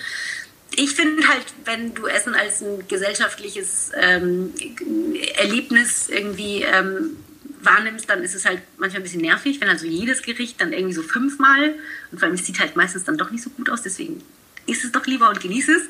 [0.74, 4.52] Ich finde halt, wenn du Essen als ein gesellschaftliches ähm,
[5.36, 7.16] Erlebnis irgendwie ähm,
[7.62, 10.94] wahrnimmst, dann ist es halt manchmal ein bisschen nervig, wenn also jedes Gericht dann irgendwie
[10.94, 11.74] so fünfmal
[12.10, 14.22] und vor allem es sieht halt meistens dann doch nicht so gut aus, deswegen
[14.66, 15.82] isst es doch lieber und genieße es.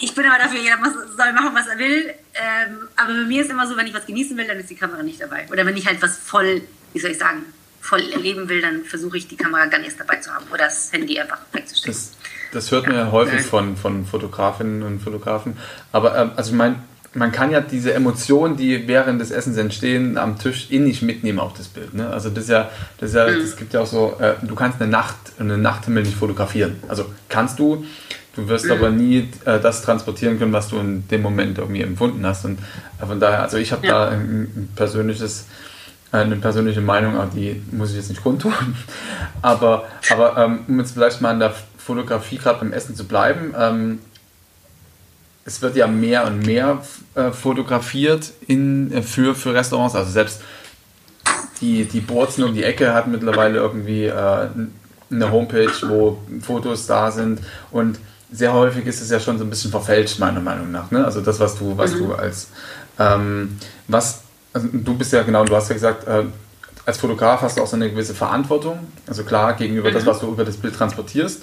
[0.00, 0.78] Ich bin aber dafür, jeder
[1.16, 2.12] soll machen, was er will.
[2.34, 4.74] Ähm, aber bei mir ist immer so, wenn ich was genießen will, dann ist die
[4.74, 5.46] Kamera nicht dabei.
[5.50, 7.44] Oder wenn ich halt was voll, wie soll ich sagen,
[7.80, 10.64] voll erleben will, dann versuche ich die Kamera gar nicht erst dabei zu haben oder
[10.64, 11.94] das Handy einfach wegzustellen.
[11.94, 12.16] Das,
[12.52, 15.56] das hört man ja häufig von, von Fotografinnen und Fotografen.
[15.92, 16.82] Aber ähm, also ich meine,
[17.14, 21.52] man kann ja diese Emotionen, die während des Essens entstehen, am Tisch innig mitnehmen auf
[21.54, 21.94] das Bild.
[21.94, 22.08] Ne?
[22.08, 23.40] Also das ist ja, das ist ja, mhm.
[23.40, 26.76] das gibt ja auch so, äh, du kannst eine Nacht, einen Nachthimmel nicht fotografieren.
[26.88, 27.84] Also kannst du,
[28.34, 28.72] du wirst mhm.
[28.72, 32.44] aber nie äh, das transportieren können, was du in dem Moment irgendwie empfunden hast.
[32.44, 32.58] Und
[33.00, 34.06] äh, von daher, also ich habe ja.
[34.06, 35.46] da ein, ein, persönliches,
[36.12, 38.52] äh, eine persönliche Meinung, aber die muss ich jetzt nicht kundtun.
[39.42, 43.54] aber, aber ähm, um jetzt vielleicht mal in der Fotografie gerade beim Essen zu bleiben,
[43.56, 43.98] ähm,
[45.44, 46.82] es wird ja mehr und mehr
[47.14, 49.94] äh, fotografiert in, äh, für, für Restaurants.
[49.94, 50.40] Also selbst
[51.60, 54.48] die, die Borzen um die Ecke hat mittlerweile irgendwie äh,
[55.10, 57.40] eine Homepage, wo Fotos da sind.
[57.70, 57.98] Und
[58.32, 60.90] sehr häufig ist es ja schon so ein bisschen verfälscht, meiner Meinung nach.
[60.90, 61.04] Ne?
[61.04, 61.98] Also das, was du, was mhm.
[61.98, 62.48] du als
[62.98, 66.24] ähm, was, also du bist ja genau, du hast ja gesagt, äh,
[66.86, 68.78] als Fotograf hast du auch so eine gewisse Verantwortung.
[69.06, 69.94] Also klar, gegenüber mhm.
[69.94, 71.42] das, was du über das Bild transportierst.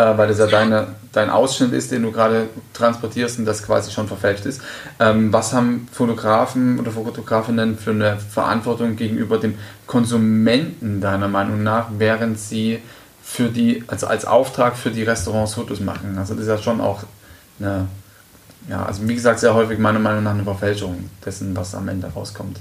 [0.00, 3.90] Äh, weil das ja deine, dein Ausschnitt ist, den du gerade transportierst und das quasi
[3.90, 4.62] schon verfälscht ist.
[4.98, 11.88] Ähm, was haben Fotografen oder Fotografinnen für eine Verantwortung gegenüber dem Konsumenten deiner Meinung nach,
[11.98, 12.80] während sie
[13.22, 16.16] für die, also als Auftrag für die Restaurants Fotos machen?
[16.18, 17.02] Also das ist ja schon auch
[17.58, 17.86] eine,
[18.68, 22.08] ja, also wie gesagt, sehr häufig meiner Meinung nach eine Verfälschung dessen, was am Ende
[22.08, 22.58] rauskommt.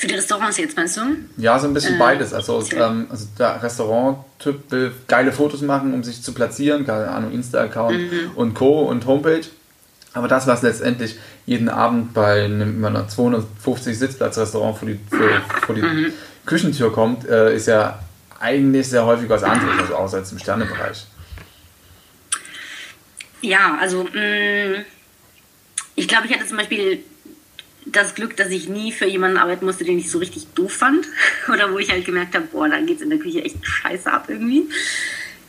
[0.00, 1.02] Für die Restaurants jetzt, meinst du?
[1.36, 2.32] Ja, so ein bisschen äh, beides.
[2.32, 7.32] Also, ähm, also der Restaurant-Typ will geile Fotos machen, um sich zu platzieren, keine Ahnung,
[7.32, 8.30] Insta-Account mhm.
[8.34, 8.80] und Co.
[8.80, 9.42] und Homepage.
[10.14, 15.28] Aber das, was letztendlich jeden Abend bei einem, einer 250 Sitzplatz-Restaurant vor die, vor,
[15.66, 16.12] vor die mhm.
[16.46, 17.98] Küchentür kommt, äh, ist ja
[18.38, 21.08] eigentlich sehr häufig was anderes, also außer jetzt im Sternebereich.
[23.42, 24.84] Ja, also mh, mm,
[25.94, 27.04] ich glaube, ich hatte zum Beispiel
[27.86, 31.06] das Glück, dass ich nie für jemanden arbeiten musste, den ich so richtig doof fand.
[31.52, 34.10] Oder wo ich halt gemerkt habe, boah, da geht es in der Küche echt scheiße
[34.12, 34.68] ab irgendwie.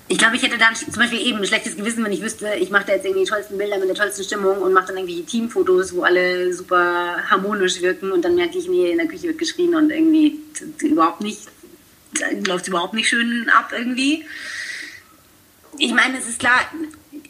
[0.08, 2.70] Ich glaube, ich hätte dann zum Beispiel eben ein schlechtes Gewissen, wenn ich wüsste, ich
[2.70, 5.24] mache da jetzt irgendwie die tollsten Bilder mit der tollsten Stimmung und mache dann irgendwie
[5.24, 9.38] Teamfotos, wo alle super harmonisch wirken und dann merke ich, nee, in der Küche wird
[9.38, 10.38] geschrien und irgendwie
[10.82, 11.48] überhaupt nicht,
[12.46, 14.26] läuft überhaupt nicht schön ab irgendwie.
[15.78, 16.60] Ich meine, es ist klar,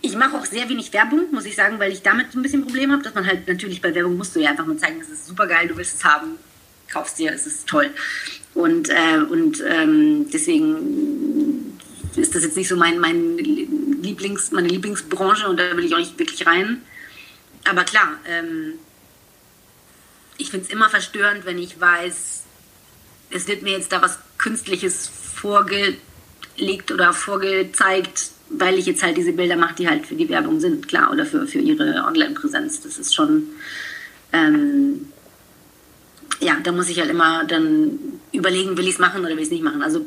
[0.02, 2.64] ich mache auch sehr wenig Werbung, muss ich sagen, weil ich damit so ein bisschen
[2.64, 5.10] Problem habe, dass man halt natürlich bei Werbung musst du ja einfach mal zeigen, es
[5.10, 6.38] ist super geil, du willst es haben,
[6.92, 7.92] kaufst dir, es ist toll.
[8.54, 11.78] Und, äh, und ähm, deswegen
[12.16, 16.00] ist das jetzt nicht so mein, mein Lieblings, meine Lieblingsbranche und da will ich auch
[16.00, 16.82] nicht wirklich rein.
[17.70, 18.74] Aber klar, ähm,
[20.38, 22.44] ich finde es immer verstörend, wenn ich weiß,
[23.30, 29.34] es wird mir jetzt da was Künstliches vorgelegt oder vorgezeigt, weil ich jetzt halt diese
[29.34, 32.82] Bilder mache, die halt für die Werbung sind, klar, oder für, für ihre Online-Präsenz.
[32.82, 33.44] Das ist schon,
[34.34, 35.08] ähm,
[36.40, 38.00] ja, da muss ich halt immer dann
[38.32, 39.82] überlegen, will ich es machen oder will ich es nicht machen.
[39.82, 40.06] Also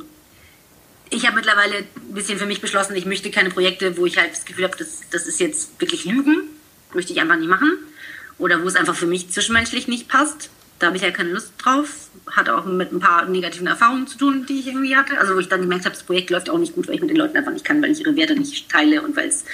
[1.11, 4.33] ich habe mittlerweile ein bisschen für mich beschlossen, ich möchte keine Projekte, wo ich halt
[4.33, 6.43] das Gefühl habe, das, das ist jetzt wirklich Lügen,
[6.93, 7.79] möchte ich einfach nicht machen.
[8.37, 10.51] Oder wo es einfach für mich zwischenmenschlich nicht passt.
[10.79, 12.09] Da habe ich halt keine Lust drauf.
[12.31, 15.19] Hat auch mit ein paar negativen Erfahrungen zu tun, die ich irgendwie hatte.
[15.19, 17.11] Also wo ich dann gemerkt habe, das Projekt läuft auch nicht gut, weil ich mit
[17.11, 19.45] den Leuten einfach nicht kann, weil ich ihre Werte nicht teile und weil es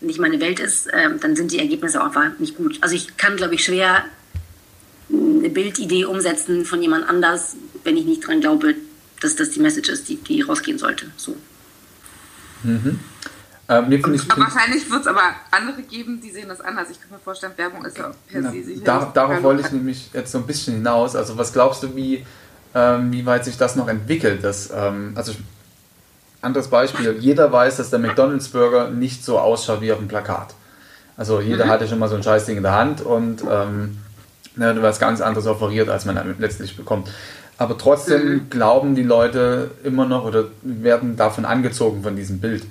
[0.00, 2.78] nicht meine Welt ist, ähm, dann sind die Ergebnisse auch einfach nicht gut.
[2.80, 4.04] Also ich kann, glaube ich, schwer
[5.10, 8.74] eine Bildidee umsetzen von jemand anders, wenn ich nicht dran glaube,
[9.20, 11.06] dass das die Message ist, die, die rausgehen sollte.
[11.16, 11.36] So.
[12.62, 12.98] Mhm.
[13.66, 16.90] Ähm, nee, ich, wahrscheinlich wird es aber andere geben, die sehen das anders.
[16.90, 18.84] Ich kann mir vorstellen, Werbung ist ja per se sicher.
[18.84, 21.16] Dar darauf wollte ich nämlich jetzt so ein bisschen hinaus.
[21.16, 22.26] Also was glaubst du, wie,
[22.74, 24.44] ähm, wie weit sich das noch entwickelt?
[24.44, 25.34] Dass, ähm, also
[26.42, 30.54] anderes Beispiel, jeder weiß, dass der McDonalds Burger nicht so ausschaut wie auf dem Plakat.
[31.16, 31.70] Also jeder mhm.
[31.70, 33.98] hatte schon mal so ein Scheißding in der Hand und ähm,
[34.56, 37.10] ne, was ganz anderes offeriert, als man letztlich bekommt.
[37.56, 38.50] Aber trotzdem mhm.
[38.50, 42.64] glauben die Leute immer noch oder werden davon angezogen von diesem Bild.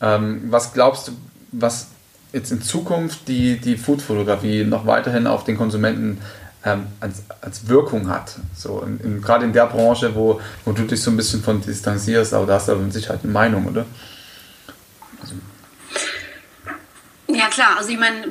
[0.00, 1.12] Ähm, was glaubst du,
[1.52, 1.88] was
[2.32, 6.20] jetzt in Zukunft die, die Foodfotografie noch weiterhin auf den Konsumenten
[6.64, 8.36] ähm, als, als Wirkung hat?
[8.56, 8.86] So
[9.22, 12.54] gerade in der Branche, wo, wo du dich so ein bisschen von distanzierst, aber da
[12.54, 13.84] hast du aber mit Sicherheit eine Meinung, oder?
[15.20, 15.34] Also.
[17.28, 17.76] Ja, klar.
[17.78, 18.26] Also ich meine,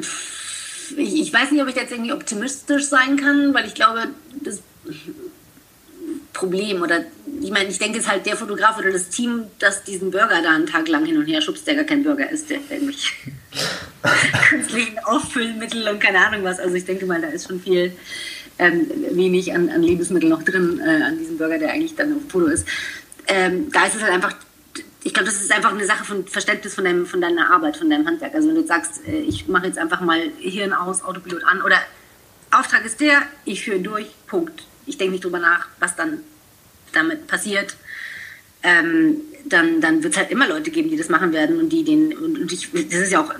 [0.97, 4.07] ich weiß nicht, ob ich jetzt irgendwie optimistisch sein kann, weil ich glaube,
[4.43, 4.59] das
[6.33, 7.01] Problem oder
[7.41, 10.41] ich meine, ich denke, es ist halt der Fotograf oder das Team, das diesen Burger
[10.41, 13.13] da einen Tag lang hin und her schubst, der gar kein Burger ist, der irgendwelche
[14.49, 16.59] künstlichen Auffüllmittel und keine Ahnung was.
[16.59, 17.93] Also ich denke mal, da ist schon viel
[18.57, 22.31] ähm, wenig an, an Lebensmitteln noch drin äh, an diesem Burger, der eigentlich dann auf
[22.31, 22.67] Foto ist.
[23.27, 24.33] Ähm, da ist es halt einfach,
[25.03, 27.89] ich glaube, das ist einfach eine Sache von Verständnis von, deinem, von deiner Arbeit, von
[27.89, 28.35] deinem Handwerk.
[28.35, 31.61] Also wenn du jetzt sagst, äh, ich mache jetzt einfach mal Hirn aus, Autopilot an
[31.61, 31.77] oder
[32.51, 34.63] Auftrag ist der, ich führe durch, Punkt.
[34.85, 36.23] Ich denke nicht drüber nach, was dann
[36.91, 37.75] damit passiert,
[38.63, 41.83] ähm, dann, dann wird es halt immer Leute geben, die das machen werden und die
[41.83, 43.33] den, und, und ich, das ist ja auch,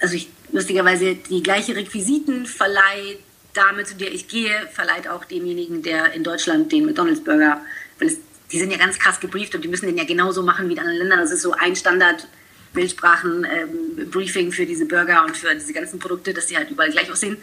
[0.00, 3.18] also ich, lustigerweise die gleiche Requisiten verleiht
[3.54, 7.60] Dame, zu der ich gehe, verleiht auch demjenigen, der in Deutschland den McDonalds Burger,
[7.98, 8.18] weil es,
[8.52, 10.78] die sind ja ganz krass gebrieft und die müssen den ja genauso machen wie in
[10.78, 11.20] anderen Ländern.
[11.20, 12.26] Das ist so ein Standard
[12.72, 16.90] Bildsprachen ähm, Briefing für diese Burger und für diese ganzen Produkte, dass die halt überall
[16.90, 17.36] gleich aussehen.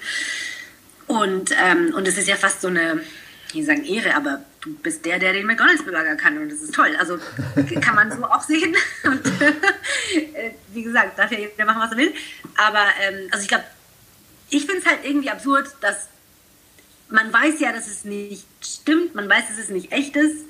[1.08, 3.02] Und, ähm, und es ist ja fast so eine,
[3.54, 6.74] die sagen Ehre, aber du bist der, der den McDonalds Burger kann und das ist
[6.74, 6.96] toll.
[7.00, 7.18] Also
[7.82, 8.76] kann man so auch sehen.
[9.04, 12.14] Und äh, wie gesagt, darf ja jeder machen, was er will.
[12.58, 13.64] Aber ähm, also ich glaube,
[14.50, 16.08] ich finde es halt irgendwie absurd, dass
[17.10, 20.46] man weiß ja, dass es nicht stimmt, man weiß, dass es nicht echt ist,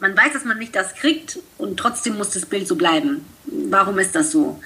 [0.00, 3.24] man weiß, dass man nicht das kriegt und trotzdem muss das Bild so bleiben.
[3.46, 4.60] Warum ist das so?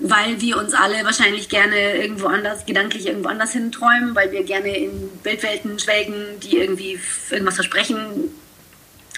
[0.00, 4.76] Weil wir uns alle wahrscheinlich gerne irgendwo anders, gedanklich irgendwo anders hinträumen, weil wir gerne
[4.76, 6.98] in Bildwelten schwelgen, die irgendwie
[7.30, 8.30] irgendwas versprechen,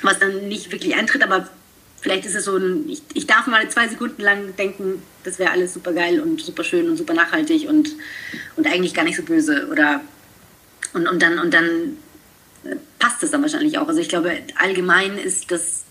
[0.03, 1.23] was dann nicht wirklich eintritt.
[1.23, 1.49] Aber
[2.01, 5.53] vielleicht ist es so ein, ich, ich darf mal zwei Sekunden lang denken, das wäre
[5.53, 7.91] alles super geil und super schön und super nachhaltig und,
[8.57, 9.69] und eigentlich gar nicht so böse.
[9.71, 10.01] Oder
[10.95, 11.97] und, und dann und dann
[12.99, 13.87] passt es dann wahrscheinlich auch.
[13.87, 15.82] Also ich glaube, allgemein ist das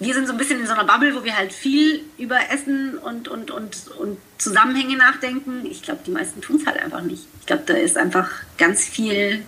[0.00, 2.98] wir sind so ein bisschen in so einer Bubble, wo wir halt viel über Essen
[2.98, 5.64] und, und, und, und Zusammenhänge nachdenken.
[5.66, 7.26] Ich glaube, die meisten tun es halt einfach nicht.
[7.40, 8.28] Ich glaube, da ist einfach
[8.58, 9.44] ganz viel,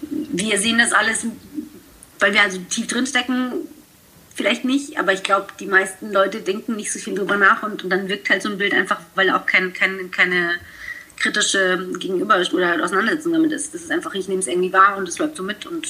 [0.00, 1.26] wir sehen das alles,
[2.20, 3.52] weil wir also tief drin stecken,
[4.34, 7.84] vielleicht nicht, aber ich glaube, die meisten Leute denken nicht so viel drüber nach und,
[7.84, 10.54] und dann wirkt halt so ein Bild einfach, weil auch kein, kein, keine
[11.16, 13.74] kritische Gegenüber oder Auseinandersetzung damit ist.
[13.74, 15.88] Das ist einfach, ich nehme es irgendwie wahr und es läuft so mit und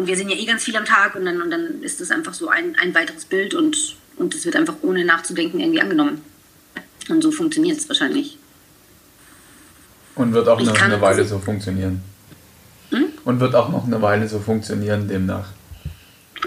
[0.00, 2.10] und wir sehen ja eh ganz viel am Tag und dann, und dann ist das
[2.10, 3.76] einfach so ein, ein weiteres Bild und,
[4.16, 6.24] und es wird einfach ohne nachzudenken irgendwie angenommen.
[7.10, 8.38] Und so funktioniert es wahrscheinlich.
[10.14, 12.00] Und wird auch noch eine Weile so funktionieren.
[12.88, 13.08] Hm?
[13.26, 15.48] Und wird auch noch eine Weile so funktionieren demnach.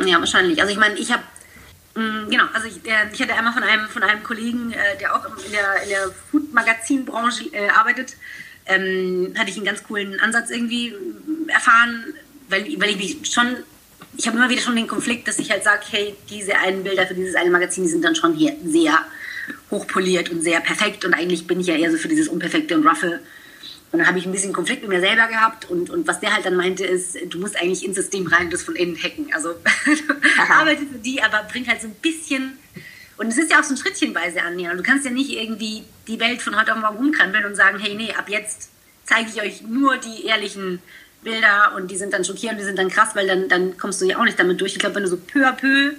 [0.04, 0.60] Ja, wahrscheinlich.
[0.60, 1.22] Also ich meine, ich habe
[1.94, 5.26] hm, Genau, also ich, ich, hatte einmal von einem, von einem Kollegen, äh, der auch
[5.46, 8.18] in der, in der Food-Magazin-Branche äh, arbeitet,
[8.66, 10.96] ähm, hatte ich einen ganz coolen Ansatz irgendwie
[11.50, 12.16] erfahren,
[12.49, 13.58] weil, weil ich mich schon,
[14.17, 17.08] ich habe immer wieder schon den Konflikt, dass ich halt sage, hey, diese einen Bilder
[17.08, 18.99] für dieses eine Magazin, die sind dann schon hier sehr
[19.71, 22.88] hochpoliert und sehr perfekt und eigentlich bin ich ja eher so für dieses Unperfekte und
[22.88, 23.19] Roughe.
[23.91, 26.34] Und dann habe ich ein bisschen Konflikt mit mir selber gehabt und, und was der
[26.34, 29.32] halt dann meinte ist, du musst eigentlich ins System rein und das von innen hacken.
[29.34, 29.49] Also
[30.49, 32.58] arbeite für die, aber bring halt so ein bisschen
[33.17, 34.77] und es ist ja auch so ein Schrittchenweise annähern.
[34.77, 37.93] Du kannst ja nicht irgendwie die Welt von heute auf morgen umkrempeln und sagen, hey,
[37.95, 38.69] nee, ab jetzt
[39.06, 40.79] zeige ich euch nur die ehrlichen
[41.23, 44.05] Bilder und die sind dann schockierend, die sind dann krass, weil dann, dann kommst du
[44.05, 44.73] ja auch nicht damit durch.
[44.73, 45.93] Ich glaube, wenn du so peu à peu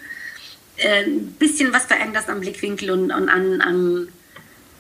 [0.77, 4.09] äh, ein bisschen was veränderst am Blickwinkel und, und an, an,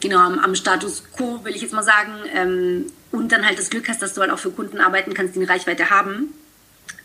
[0.00, 3.70] genau, am, am, Status quo, will ich jetzt mal sagen, ähm, und dann halt das
[3.70, 6.34] Glück hast, dass du halt auch für Kunden arbeiten kannst, die eine Reichweite haben,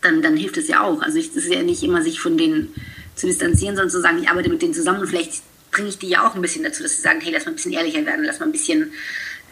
[0.02, 1.02] dann, dann hilft es ja auch.
[1.02, 2.74] Also es ist ja nicht immer, sich von denen
[3.14, 6.08] zu distanzieren, sondern zu sagen, ich arbeite mit denen zusammen und vielleicht bringe ich die
[6.08, 8.24] ja auch ein bisschen dazu, dass sie sagen, hey, lass mal ein bisschen ehrlicher werden,
[8.24, 8.92] lass mal ein bisschen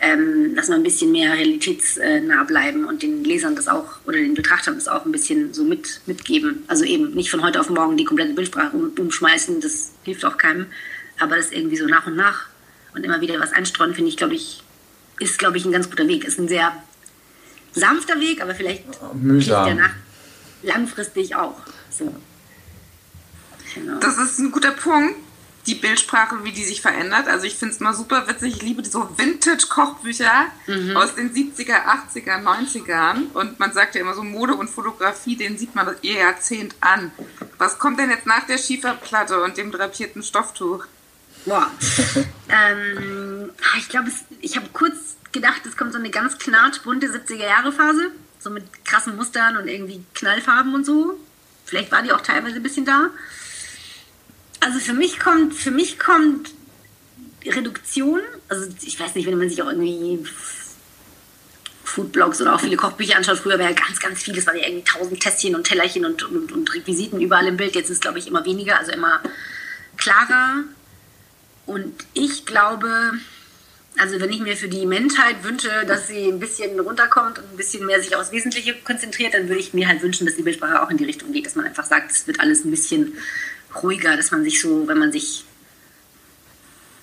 [0.01, 4.35] ähm, dass wir ein bisschen mehr realitätsnah bleiben und den Lesern das auch oder den
[4.35, 6.63] Betrachtern das auch ein bisschen so mit, mitgeben.
[6.69, 10.39] Also eben nicht von heute auf morgen die komplette Bildsprache um, umschmeißen, das hilft auch
[10.39, 10.67] keinem,
[11.19, 12.47] aber das irgendwie so nach und nach
[12.95, 14.63] und immer wieder was einstreuen, finde ich, glaube ich,
[15.19, 16.25] ist, glaube ich, ein ganz guter Weg.
[16.25, 16.73] Ist ein sehr
[17.73, 18.85] sanfter Weg, aber vielleicht
[19.15, 19.67] Mühsam.
[19.67, 19.95] der nach
[20.63, 21.61] langfristig auch.
[21.91, 22.15] So.
[23.75, 23.99] Genau.
[23.99, 25.17] Das ist ein guter Punkt
[25.69, 27.29] die Bildsprache, wie die sich verändert.
[27.29, 28.57] Also ich finde es mal super witzig.
[28.57, 30.97] Ich liebe so Vintage-Kochbücher mhm.
[30.97, 33.33] aus den 70er, 80er, 90ern.
[33.35, 36.75] Und man sagt ja immer so Mode und Fotografie, den sieht man das ihr Jahrzehnt
[36.81, 37.13] an.
[37.59, 40.87] Was kommt denn jetzt nach der Schieferplatte und dem drapierten Stofftuch?
[41.45, 41.71] Boah.
[42.49, 48.11] ähm, ah, ich glaube, ich habe kurz gedacht, es kommt so eine ganz knatschbunte 70er-Jahre-Phase.
[48.41, 51.19] So mit krassen Mustern und irgendwie Knallfarben und so.
[51.67, 53.11] Vielleicht war die auch teilweise ein bisschen da.
[54.61, 56.51] Also für mich kommt, für mich kommt
[57.47, 60.19] Reduktion, also ich weiß nicht, wenn man sich auch irgendwie
[61.85, 64.67] Foodblogs oder auch viele Kochbücher anschaut, früher war ja ganz, ganz viel, es waren ja
[64.67, 67.75] irgendwie tausend Tässchen und Tellerchen und, und, und Requisiten überall im Bild.
[67.75, 69.23] Jetzt ist es, glaube ich, immer weniger, also immer
[69.97, 70.65] klarer.
[71.67, 73.15] Und ich glaube,
[73.99, 77.57] also wenn ich mir für die Menschheit wünsche, dass sie ein bisschen runterkommt und ein
[77.57, 80.83] bisschen mehr sich aufs Wesentliche konzentriert, dann würde ich mir halt wünschen, dass die Bildsprache
[80.83, 83.15] auch in die Richtung geht, dass man einfach sagt, es wird alles ein bisschen
[83.83, 85.45] ruhiger, dass man sich so, wenn man sich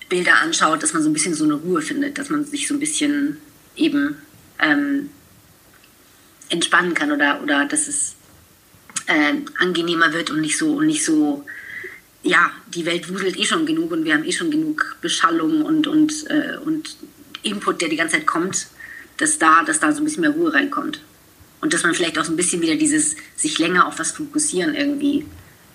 [0.08, 2.74] Bilder anschaut, dass man so ein bisschen so eine Ruhe findet, dass man sich so
[2.74, 3.38] ein bisschen
[3.74, 4.16] eben
[4.58, 5.10] ähm,
[6.48, 8.14] entspannen kann oder, oder dass es
[9.06, 11.44] äh, angenehmer wird und nicht so und nicht so
[12.22, 15.86] ja, die Welt wuselt eh schon genug und wir haben eh schon genug Beschallung und,
[15.86, 16.96] und, äh, und
[17.42, 18.66] Input, der die ganze Zeit kommt,
[19.18, 21.00] dass da, dass da so ein bisschen mehr Ruhe reinkommt.
[21.60, 24.74] Und dass man vielleicht auch so ein bisschen wieder dieses sich länger auf was fokussieren
[24.74, 25.24] irgendwie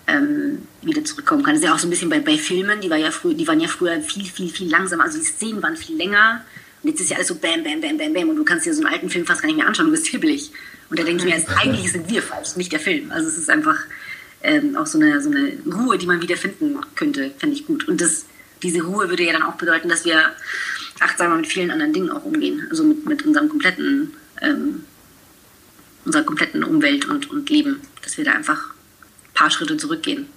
[0.06, 1.54] ähm, wieder zurückkommen kann.
[1.54, 3.46] Das ist ja auch so ein bisschen bei, bei Filmen, die, war ja früh, die
[3.46, 5.04] waren ja früher viel, viel, viel langsamer.
[5.04, 6.44] Also die Szenen waren viel länger.
[6.82, 8.28] Und jetzt ist ja alles so bam, bam, bam, bam, bam.
[8.30, 10.06] Und du kannst dir so einen alten Film fast gar nicht mehr anschauen, du bist
[10.06, 10.50] hibbelig.
[10.90, 13.10] Und da denke ich mir, eigentlich sind wir falsch, nicht der Film.
[13.12, 13.78] Also es ist einfach
[14.42, 17.86] ähm, auch so eine, so eine Ruhe, die man wieder finden könnte, fände ich gut.
[17.88, 18.26] Und das,
[18.62, 20.32] diese Ruhe würde ja dann auch bedeuten, dass wir
[21.00, 22.66] achtsamer mit vielen anderen Dingen auch umgehen.
[22.68, 24.84] Also mit, mit unserem kompletten, ähm,
[26.04, 27.80] unserer kompletten Umwelt und, und Leben.
[28.02, 28.71] Dass wir da einfach
[29.34, 30.28] paar Schritte zurückgehen.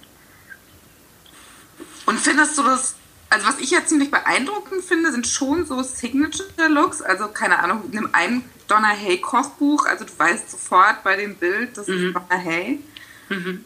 [2.06, 2.94] Und findest du das,
[3.30, 7.02] also was ich ja ziemlich beeindruckend finde, sind schon so Signature-Looks.
[7.02, 11.76] Also keine Ahnung, nimm ein Donna Hay Kochbuch, also du weißt sofort bei dem Bild,
[11.76, 12.08] das mhm.
[12.08, 12.80] ist Donna Hay.
[13.28, 13.64] Mhm.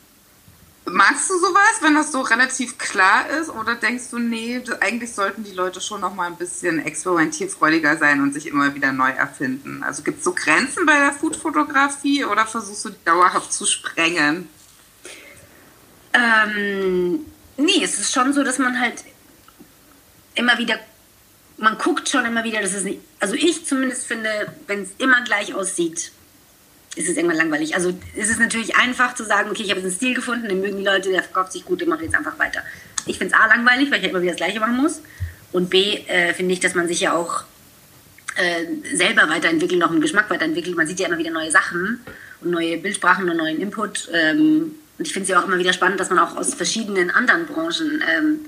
[0.86, 3.50] Magst du sowas, wenn das so relativ klar ist?
[3.50, 8.20] Oder denkst du, nee, eigentlich sollten die Leute schon noch mal ein bisschen experimentierfreudiger sein
[8.22, 9.84] und sich immer wieder neu erfinden?
[9.84, 14.48] Also gibt es so Grenzen bei der Foodfotografie oder versuchst du die dauerhaft zu sprengen?
[16.12, 17.20] Äh, Ähm,
[17.56, 19.04] nee, es ist schon so, dass man halt
[20.34, 20.78] immer wieder,
[21.58, 24.30] man guckt schon immer wieder, dass es nicht, also ich zumindest finde,
[24.66, 26.12] wenn es immer gleich aussieht,
[26.96, 27.74] ist es irgendwann langweilig.
[27.74, 30.60] Also es ist natürlich einfach zu sagen, okay, ich habe jetzt einen Stil gefunden, den
[30.60, 32.62] mögen die Leute, der verkauft sich gut, den mache ich jetzt einfach weiter.
[33.06, 35.00] Ich finde es A langweilig, weil ich halt immer wieder das Gleiche machen muss.
[35.52, 37.44] Und B äh, finde ich, dass man sich ja auch
[38.36, 40.76] äh, selber weiterentwickelt, noch einen Geschmack weiterentwickelt.
[40.76, 42.04] Man sieht ja immer wieder neue Sachen
[42.40, 44.08] und neue Bildsprachen und neuen Input.
[44.12, 47.10] Ähm, und ich finde es ja auch immer wieder spannend, dass man auch aus verschiedenen
[47.10, 48.40] anderen Branchen ähm,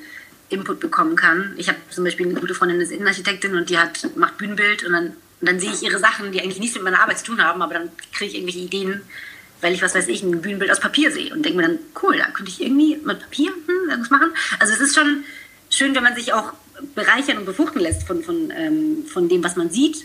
[0.51, 1.55] Input bekommen kann.
[1.57, 4.93] Ich habe zum Beispiel eine gute Freundin, ist Innenarchitektin und die hat, macht Bühnenbild und
[4.93, 7.43] dann, und dann sehe ich ihre Sachen, die eigentlich nichts mit meiner Arbeit zu tun
[7.43, 9.01] haben, aber dann kriege ich irgendwelche Ideen,
[9.63, 12.19] weil ich, was weiß ich, ein Bühnenbild aus Papier sehe und denke mir dann, cool,
[12.19, 14.31] da könnte ich irgendwie mit Papier hm, irgendwas machen.
[14.59, 15.25] Also es ist schon
[15.71, 16.53] schön, wenn man sich auch
[16.95, 20.05] bereichern und befruchten lässt von, von, ähm, von dem, was man sieht.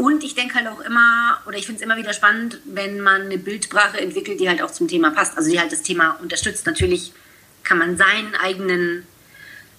[0.00, 3.20] Und ich denke halt auch immer, oder ich finde es immer wieder spannend, wenn man
[3.20, 5.36] eine Bildsprache entwickelt, die halt auch zum Thema passt.
[5.36, 6.64] Also die halt das Thema unterstützt.
[6.64, 7.12] Natürlich
[7.64, 9.06] kann man seinen eigenen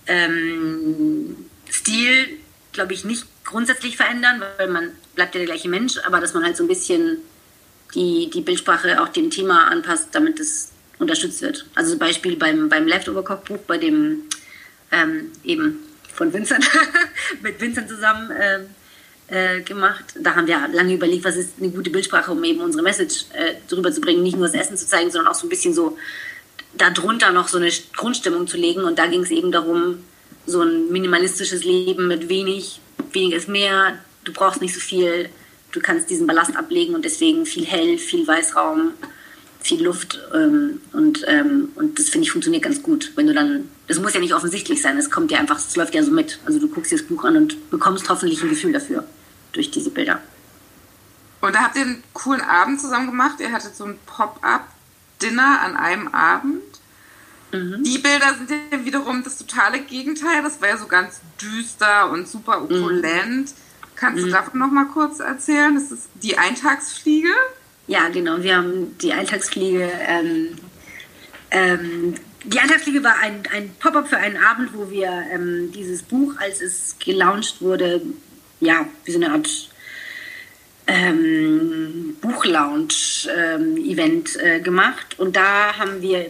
[0.06, 1.38] ähm,
[1.72, 2.38] Stil,
[2.72, 6.44] glaube ich, nicht grundsätzlich verändern, weil man bleibt ja der gleiche Mensch, aber dass man
[6.44, 7.18] halt so ein bisschen
[7.96, 11.66] die, die Bildsprache auch dem Thema anpasst, damit es unterstützt wird.
[11.74, 14.26] Also zum Beispiel beim, beim Leftover-Kochbuch, bei dem
[14.92, 15.80] ähm, eben
[16.14, 16.70] von Vincent,
[17.42, 18.68] mit Vincent zusammen ähm,
[19.32, 20.04] äh, gemacht.
[20.20, 23.54] Da haben wir lange überlegt, was ist eine gute Bildsprache, um eben unsere Message äh,
[23.70, 25.98] drüber zu bringen, nicht nur das Essen zu zeigen, sondern auch so ein bisschen so
[26.74, 28.84] darunter noch so eine Grundstimmung zu legen.
[28.84, 30.00] Und da ging es eben darum,
[30.46, 32.82] so ein minimalistisches Leben mit wenig,
[33.14, 35.30] weniger ist mehr, du brauchst nicht so viel,
[35.72, 38.92] du kannst diesen Ballast ablegen und deswegen viel hell, viel Weißraum,
[39.62, 43.12] viel Luft ähm, und, ähm, und das finde ich funktioniert ganz gut.
[43.16, 45.94] Wenn du dann, das muss ja nicht offensichtlich sein, es kommt ja einfach, es läuft
[45.94, 46.40] ja so mit.
[46.46, 49.06] Also du guckst dir das Buch an und bekommst hoffentlich ein Gefühl dafür
[49.52, 50.22] durch diese Bilder.
[51.42, 53.40] Und da habt ihr einen coolen Abend zusammen gemacht.
[53.40, 56.62] Ihr hattet so ein Pop-up-Dinner an einem Abend.
[57.52, 57.84] Mhm.
[57.84, 60.44] Die Bilder sind ja wiederum das totale Gegenteil.
[60.44, 62.66] Das war ja so ganz düster und super mhm.
[62.66, 63.50] opulent.
[63.50, 63.56] Mhm.
[63.96, 64.32] Kannst du mhm.
[64.32, 65.76] davon noch mal kurz erzählen?
[65.76, 67.30] Das ist die Eintagsfliege.
[67.88, 68.42] Ja, genau.
[68.42, 69.92] Wir haben die Eintagsfliege.
[70.08, 70.58] Ähm,
[71.50, 76.36] ähm, die Eintagsfliege war ein, ein Pop-up für einen Abend, wo wir ähm, dieses Buch,
[76.40, 78.02] als es gelauncht wurde,
[78.62, 79.50] ja, wie so eine Art
[80.88, 85.20] ähm, Buchlounge-Event ähm, äh, gemacht.
[85.20, 86.28] Und da haben wir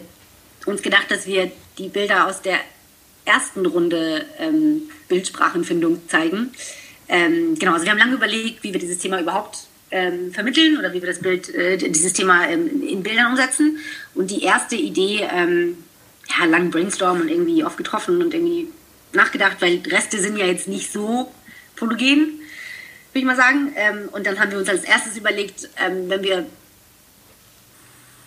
[0.66, 2.58] uns gedacht, dass wir die Bilder aus der
[3.24, 6.52] ersten Runde ähm, Bildsprachenfindung zeigen.
[7.08, 10.92] Ähm, genau, also wir haben lange überlegt, wie wir dieses Thema überhaupt ähm, vermitteln oder
[10.92, 13.78] wie wir das Bild, äh, dieses Thema ähm, in Bildern umsetzen.
[14.14, 15.76] Und die erste Idee, ähm,
[16.38, 18.68] ja, lang brainstormen und irgendwie oft getroffen und irgendwie
[19.12, 21.32] nachgedacht, weil Reste sind ja jetzt nicht so
[21.82, 22.40] fotogen,
[23.12, 23.72] würde ich mal sagen.
[23.76, 26.46] Ähm, und dann haben wir uns als erstes überlegt, ähm, wenn wir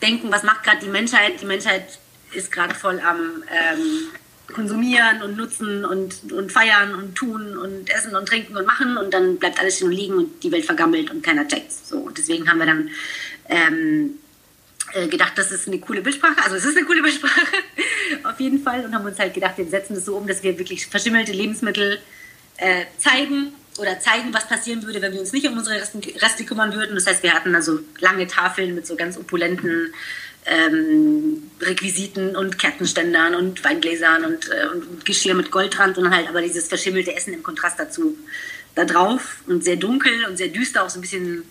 [0.02, 1.42] denken, was macht gerade die Menschheit?
[1.42, 2.00] Die Menschheit
[2.34, 4.10] ist gerade voll am ähm,
[4.54, 9.12] konsumieren und nutzen und, und feiern und tun und essen und trinken und machen und
[9.14, 11.72] dann bleibt alles stehen und liegen und die Welt vergammelt und keiner checkt.
[11.72, 12.90] So, und deswegen haben wir dann
[13.50, 14.20] ähm,
[14.94, 16.44] äh, gedacht, das ist eine coole Bildsprache.
[16.44, 17.42] Also es ist eine coole Bildsprache
[18.24, 20.60] auf jeden Fall und haben uns halt gedacht, wir setzen das so um, dass wir
[20.60, 22.00] wirklich verschimmelte Lebensmittel
[22.58, 26.74] äh, zeigen oder zeigen, was passieren würde, wenn wir uns nicht um unsere Reste kümmern
[26.74, 26.96] würden.
[26.96, 29.94] Das heißt, wir hatten also lange Tafeln mit so ganz opulenten
[30.46, 36.42] ähm, Requisiten und Kerzenständern und Weingläsern und, äh, und, Geschirr mit Goldrand und halt aber
[36.42, 38.16] dieses verschimmelte Essen im Kontrast dazu
[38.76, 41.44] da drauf und sehr dunkel und sehr düster, auch so ein bisschen,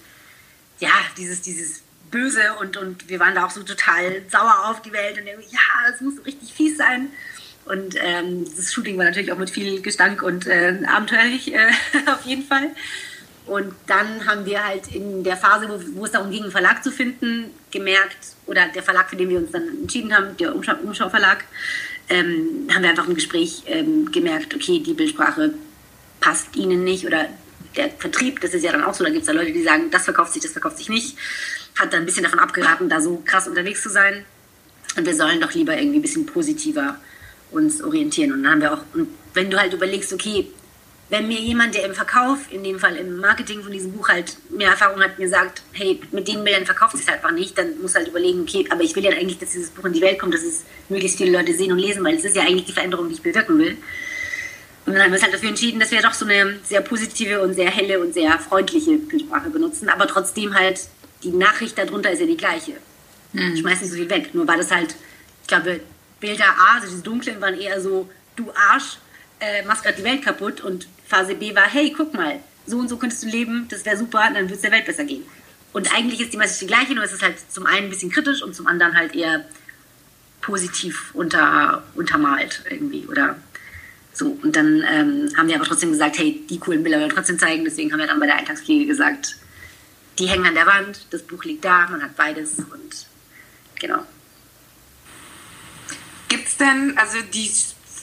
[0.78, 4.92] ja, dieses, dieses Böse und, und wir waren da auch so total sauer auf die
[4.92, 7.10] Welt und ja, das muss so richtig fies sein.
[7.64, 11.70] Und ähm, das Shooting war natürlich auch mit viel Gestank und äh, abenteuerlich äh,
[12.06, 12.70] auf jeden Fall.
[13.46, 16.82] Und dann haben wir halt in der Phase, wo, wo, es darum ging, einen Verlag
[16.82, 20.74] zu finden, gemerkt, oder der Verlag, für den wir uns dann entschieden haben, der Umschau,
[20.82, 21.44] Umschau Verlag,
[22.08, 25.54] ähm, haben wir einfach im Gespräch ähm, gemerkt, okay, die Bildsprache
[26.20, 27.26] passt ihnen nicht oder
[27.76, 29.90] der Vertrieb, das ist ja dann auch so, da gibt es ja Leute, die sagen,
[29.90, 31.16] das verkauft sich, das verkauft sich nicht,
[31.78, 34.24] hat dann ein bisschen davon abgeraten, da so krass unterwegs zu sein.
[34.96, 36.98] Und wir sollen doch lieber irgendwie ein bisschen positiver
[37.50, 38.32] uns orientieren.
[38.32, 40.48] Und dann haben wir auch, und wenn du halt überlegst, okay,
[41.10, 44.36] wenn mir jemand, der im Verkauf, in dem Fall im Marketing von diesem Buch halt
[44.50, 47.94] mehr Erfahrung hat, mir sagt, hey, mit den Bildern verkauft es einfach nicht, dann muss
[47.94, 50.34] halt überlegen, okay, aber ich will ja eigentlich, dass dieses Buch in die Welt kommt,
[50.34, 53.08] dass es möglichst viele Leute sehen und lesen, weil es ist ja eigentlich die Veränderung,
[53.08, 53.76] die ich bewirken will.
[54.86, 57.42] Und dann haben wir uns halt dafür entschieden, dass wir doch so eine sehr positive
[57.42, 60.80] und sehr helle und sehr freundliche Bildsprache benutzen, aber trotzdem halt
[61.22, 62.72] die Nachricht darunter ist ja die gleiche.
[63.32, 63.52] Mhm.
[63.54, 64.94] Ich schmeiß nicht so viel weg, nur war das halt,
[65.42, 65.80] ich glaube,
[66.20, 68.98] Bilder A, also diese dunklen, waren eher so, du Arsch,
[69.40, 70.60] äh, machst gerade die Welt kaputt.
[70.60, 73.96] Und Phase B war, hey, guck mal, so und so könntest du leben, das wäre
[73.96, 75.24] super, dann würde es der Welt besser gehen.
[75.72, 78.10] Und eigentlich ist die Message die gleiche, nur es ist halt zum einen ein bisschen
[78.10, 79.44] kritisch und zum anderen halt eher
[80.40, 83.36] positiv unter, untermalt irgendwie oder
[84.12, 84.38] so.
[84.42, 87.38] Und dann ähm, haben wir aber trotzdem gesagt, hey, die coolen Bilder wollen wir trotzdem
[87.38, 87.64] zeigen.
[87.64, 89.36] Deswegen haben wir dann bei der Eintagspflege gesagt,
[90.18, 93.06] die hängen an der Wand, das Buch liegt da, man hat beides und
[93.80, 94.04] genau.
[96.34, 97.48] Gibt es denn, also die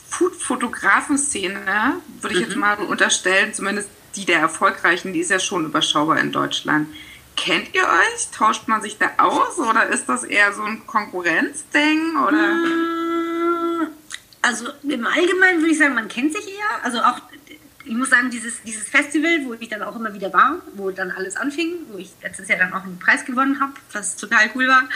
[0.08, 2.46] Food-Fotografen-Szene, würde ich mhm.
[2.46, 6.88] jetzt mal unterstellen, zumindest die der Erfolgreichen, die ist ja schon überschaubar in Deutschland.
[7.36, 8.30] Kennt ihr euch?
[8.34, 12.16] Tauscht man sich da aus oder ist das eher so ein Konkurrenzding?
[12.26, 12.54] Oder?
[12.54, 13.88] Mm,
[14.40, 16.84] also im Allgemeinen würde ich sagen, man kennt sich eher.
[16.84, 17.20] Also auch
[17.84, 21.10] ich muss sagen, dieses, dieses Festival, wo ich dann auch immer wieder war, wo dann
[21.10, 24.68] alles anfing, wo ich letztes Jahr dann auch einen Preis gewonnen habe, was total cool
[24.68, 24.88] war.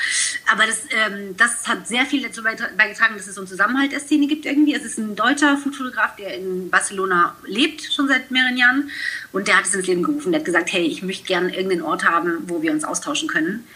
[0.53, 4.01] Aber das, ähm, das hat sehr viel dazu beigetragen, dass es so einen Zusammenhalt der
[4.01, 4.74] Szene gibt irgendwie.
[4.74, 8.91] Es ist ein deutscher Foodfotograf, der in Barcelona lebt, schon seit mehreren Jahren.
[9.32, 10.32] Und der hat es ins Leben gerufen.
[10.32, 13.66] Der hat gesagt, hey, ich möchte gerne irgendeinen Ort haben, wo wir uns austauschen können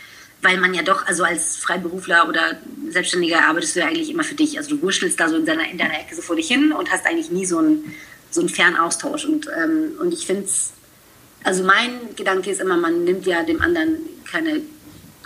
[0.43, 2.57] weil man ja doch, also als Freiberufler oder
[2.89, 4.57] Selbstständiger arbeitest du ja eigentlich immer für dich.
[4.57, 6.91] Also du wurschtelst da so in deiner, in deiner Ecke so vor dich hin und
[6.91, 7.95] hast eigentlich nie so einen
[8.31, 9.25] so einen fairen Austausch.
[9.25, 10.73] Und, ähm, und ich finde es,
[11.45, 13.99] also mein Gedanke ist immer, man nimmt ja dem anderen
[14.31, 14.61] keine,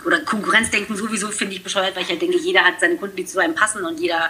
[0.05, 3.25] oder Konkurrenzdenken sowieso finde ich bescheuert, weil ich halt denke, jeder hat seine Kunden, die
[3.25, 4.29] zu einem passen und jeder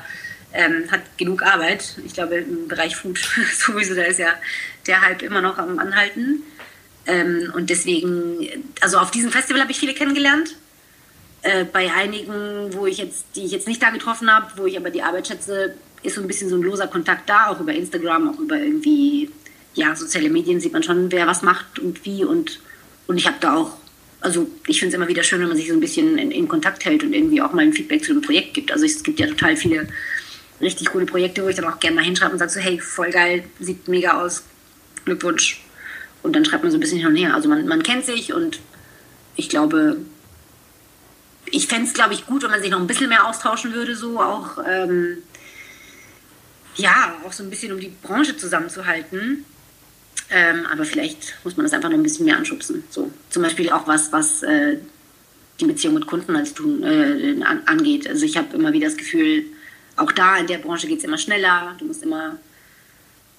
[0.53, 1.97] ähm, hat genug Arbeit.
[2.05, 3.19] Ich glaube, im Bereich Food
[3.57, 4.33] sowieso, da ist ja
[4.87, 6.43] der Hype immer noch am Anhalten.
[7.05, 10.55] Ähm, und deswegen, also auf diesem Festival habe ich viele kennengelernt.
[11.43, 14.77] Äh, bei einigen, wo ich jetzt, die ich jetzt nicht da getroffen habe, wo ich
[14.77, 15.75] aber die Arbeit schätze,
[16.05, 19.29] ist so ein bisschen so ein loser Kontakt da, auch über Instagram, auch über irgendwie,
[19.73, 22.59] ja, soziale Medien sieht man schon, wer was macht und wie und,
[23.07, 23.77] und ich habe da auch,
[24.21, 26.47] also ich finde es immer wieder schön, wenn man sich so ein bisschen in, in,
[26.47, 28.71] Kontakt hält und irgendwie auch mal ein Feedback zu einem Projekt gibt.
[28.71, 29.87] Also es gibt ja total viele
[30.61, 33.11] richtig coole Projekte, wo ich dann auch gerne mal hinschreibe und sage so, hey, voll
[33.11, 34.43] geil, sieht mega aus,
[35.03, 35.61] Glückwunsch.
[36.23, 37.35] Und dann schreibt man so ein bisschen hin und her.
[37.35, 38.59] Also man, man kennt sich und
[39.35, 39.97] ich glaube,
[41.45, 43.95] ich fände es, glaube ich, gut, wenn man sich noch ein bisschen mehr austauschen würde,
[43.95, 45.17] so auch ähm,
[46.75, 49.45] ja, auch so ein bisschen um die Branche zusammenzuhalten.
[50.29, 52.83] Ähm, aber vielleicht muss man das einfach noch ein bisschen mehr anschubsen.
[52.89, 54.77] So, zum Beispiel auch was, was äh,
[55.59, 58.07] die Beziehung mit Kunden als tun, äh, an, angeht.
[58.07, 59.45] Also ich habe immer wieder das Gefühl,
[59.97, 61.75] auch da in der Branche geht es immer schneller.
[61.79, 62.37] Du musst immer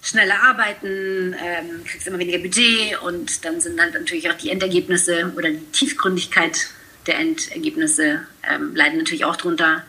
[0.01, 5.33] schneller arbeiten, ähm, kriegst immer weniger Budget und dann sind halt natürlich auch die Endergebnisse
[5.37, 6.69] oder die Tiefgründigkeit
[7.07, 9.85] der Endergebnisse ähm, leiden natürlich auch drunter.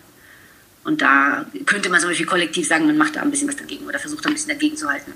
[0.88, 3.85] Und da könnte man zum Beispiel kollektiv sagen, man macht da ein bisschen was dagegen
[3.85, 5.11] oder versucht da ein bisschen dagegen zu halten.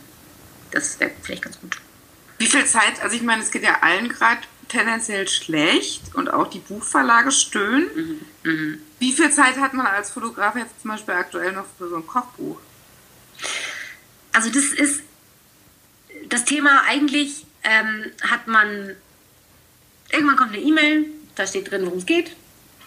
[0.71, 1.77] Das wäre vielleicht ganz gut.
[2.39, 6.49] Wie viel Zeit, also ich meine, es geht ja allen gerade tendenziell schlecht und auch
[6.49, 7.87] die Buchverlage stöhnen.
[7.95, 8.51] Mhm.
[8.51, 8.81] Mhm.
[8.99, 12.05] Wie viel Zeit hat man als Fotograf jetzt zum Beispiel aktuell noch für so ein
[12.05, 12.59] Kochbuch?
[14.33, 15.03] Also das ist
[16.27, 18.97] das Thema eigentlich ähm, hat man
[20.11, 21.05] irgendwann kommt eine E-Mail,
[21.35, 22.35] da steht drin, worum es geht.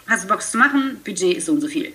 [0.05, 1.01] Hast du Bock zu machen?
[1.03, 1.91] Budget ist so und so viel.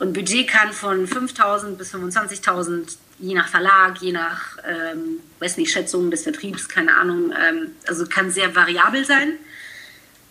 [0.00, 5.70] Und Budget kann von 5.000 bis 25.000, je nach Verlag, je nach, ähm, weiß nicht,
[5.70, 9.34] Schätzung des Vertriebs, keine Ahnung, ähm, also kann sehr variabel sein.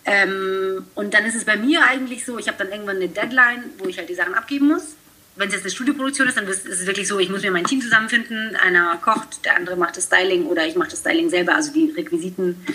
[0.04, 3.62] Ähm, und dann ist es bei mir eigentlich so, ich habe dann irgendwann eine Deadline,
[3.78, 4.96] wo ich halt die Sachen abgeben muss.
[5.36, 7.64] Wenn es jetzt eine Studioproduktion ist, dann ist es wirklich so, ich muss mir mein
[7.64, 8.56] Team zusammenfinden.
[8.56, 11.92] Einer kocht, der andere macht das Styling oder ich mache das Styling selber, also die
[11.96, 12.66] Requisiten.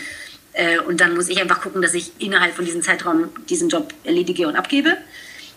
[0.54, 3.94] Äh, und dann muss ich einfach gucken, dass ich innerhalb von diesem Zeitraum diesen Job
[4.06, 4.96] erledige und abgebe.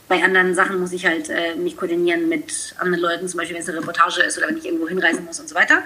[0.08, 3.62] Bei anderen Sachen muss ich halt äh, mich koordinieren mit anderen Leuten, zum Beispiel wenn
[3.62, 5.82] es eine Reportage ist oder wenn ich irgendwo hinreisen muss und so weiter.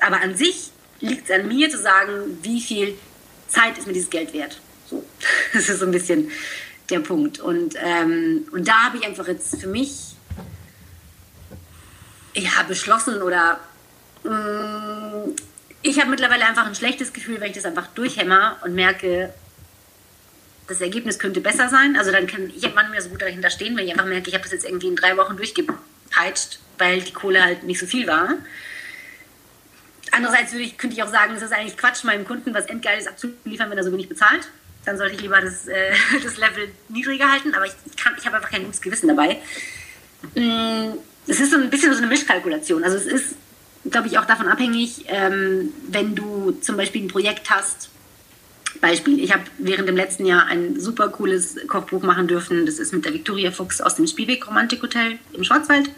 [0.00, 2.98] Aber an sich liegt es an mir zu sagen, wie viel
[3.48, 4.60] Zeit ist mir dieses Geld wert.
[4.88, 5.04] So,
[5.52, 6.30] das ist so ein bisschen
[6.88, 7.38] der Punkt.
[7.38, 10.16] Und, ähm, und da habe ich einfach jetzt für mich
[12.34, 13.60] ja, beschlossen oder
[14.24, 15.36] mh, mm,
[15.82, 19.32] ich habe mittlerweile einfach ein schlechtes Gefühl, wenn ich das einfach durchhämmer und merke,
[20.70, 21.96] das Ergebnis könnte besser sein.
[21.96, 24.44] Also dann kann ich manchmal so gut dahinter stehen, wenn ich einfach merke, ich habe
[24.44, 28.36] das jetzt irgendwie in drei Wochen durchgepeitscht, weil die Kohle halt nicht so viel war.
[30.12, 33.68] Andererseits ich, könnte ich auch sagen, es ist eigentlich Quatsch, meinem Kunden was Endgeiles abzuliefern,
[33.68, 34.48] wenn er so wenig bezahlt.
[34.84, 35.92] Dann sollte ich lieber das, äh,
[36.22, 39.38] das Level niedriger halten, aber ich, kann, ich habe einfach kein gutes Gewissen dabei.
[40.36, 42.84] Mm, es ist so ein bisschen so eine Mischkalkulation.
[42.84, 43.34] Also es ist,
[43.90, 47.90] glaube ich, auch davon abhängig, ähm, wenn du zum Beispiel ein Projekt hast,
[48.80, 52.66] Beispiel, ich habe während dem letzten Jahr ein super cooles Kochbuch machen dürfen.
[52.66, 55.90] Das ist mit der Victoria Fuchs aus dem Spielweg Romantik Hotel im Schwarzwald.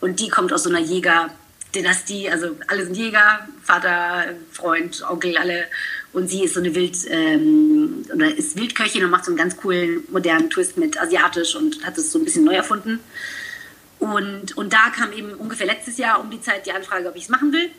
[0.00, 2.30] Und die kommt aus so einer Jäger-Dynastie.
[2.30, 5.64] Also alle sind Jäger, Vater, Freund, Onkel, alle.
[6.12, 9.56] Und sie ist so eine Wild, ähm, oder ist Wildköchin und macht so einen ganz
[9.56, 13.00] coolen modernen Twist mit asiatisch und hat es so ein bisschen neu erfunden.
[13.98, 17.24] Und, und da kam eben ungefähr letztes Jahr um die Zeit die Anfrage, ob ich
[17.24, 17.70] es machen will.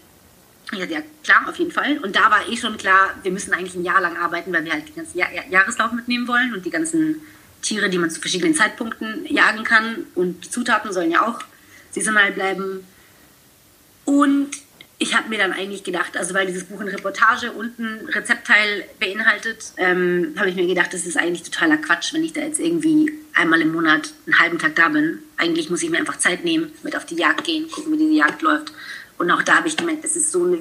[0.71, 1.97] Ja, ja, klar, auf jeden Fall.
[1.99, 4.73] Und da war eh schon klar, wir müssen eigentlich ein Jahr lang arbeiten, weil wir
[4.73, 7.21] halt den ganzen Jahr Jahreslauf mitnehmen wollen und die ganzen
[7.61, 10.05] Tiere, die man zu verschiedenen Zeitpunkten jagen kann.
[10.15, 11.39] Und die Zutaten sollen ja auch
[11.91, 12.85] saisonal bleiben.
[14.05, 14.51] Und
[15.01, 18.83] ich habe mir dann eigentlich gedacht, also weil dieses Buch eine Reportage und ein Rezeptteil
[18.99, 22.59] beinhaltet, ähm, habe ich mir gedacht, das ist eigentlich totaler Quatsch, wenn ich da jetzt
[22.59, 25.19] irgendwie einmal im Monat einen halben Tag da bin.
[25.37, 28.11] Eigentlich muss ich mir einfach Zeit nehmen, mit auf die Jagd gehen, gucken, wie diese
[28.11, 28.73] Jagd läuft.
[29.19, 30.59] Und auch da habe ich gemerkt, das ist so eine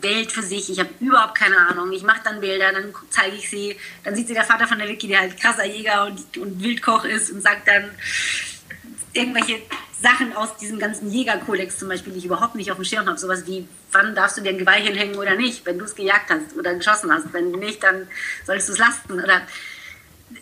[0.00, 0.70] Welt für sich.
[0.70, 1.90] Ich habe überhaupt keine Ahnung.
[1.90, 3.76] Ich mache dann Bilder, dann zeige ich sie.
[4.04, 7.04] Dann sieht sie der Vater von der Vicky, der halt krasser Jäger und, und Wildkoch
[7.04, 7.90] ist und sagt dann
[9.12, 9.60] irgendwelche
[10.00, 13.18] Sachen aus diesem ganzen Jägerkodex zum Beispiel, die ich überhaupt nicht auf dem Schirm habe.
[13.18, 16.30] Sowas wie, wann darfst du dir ein Geweih hinhängen oder nicht, wenn du es gejagt
[16.30, 17.32] hast oder geschossen hast.
[17.32, 18.06] Wenn nicht, dann
[18.46, 19.14] sollst du es lasten.
[19.14, 19.42] Oder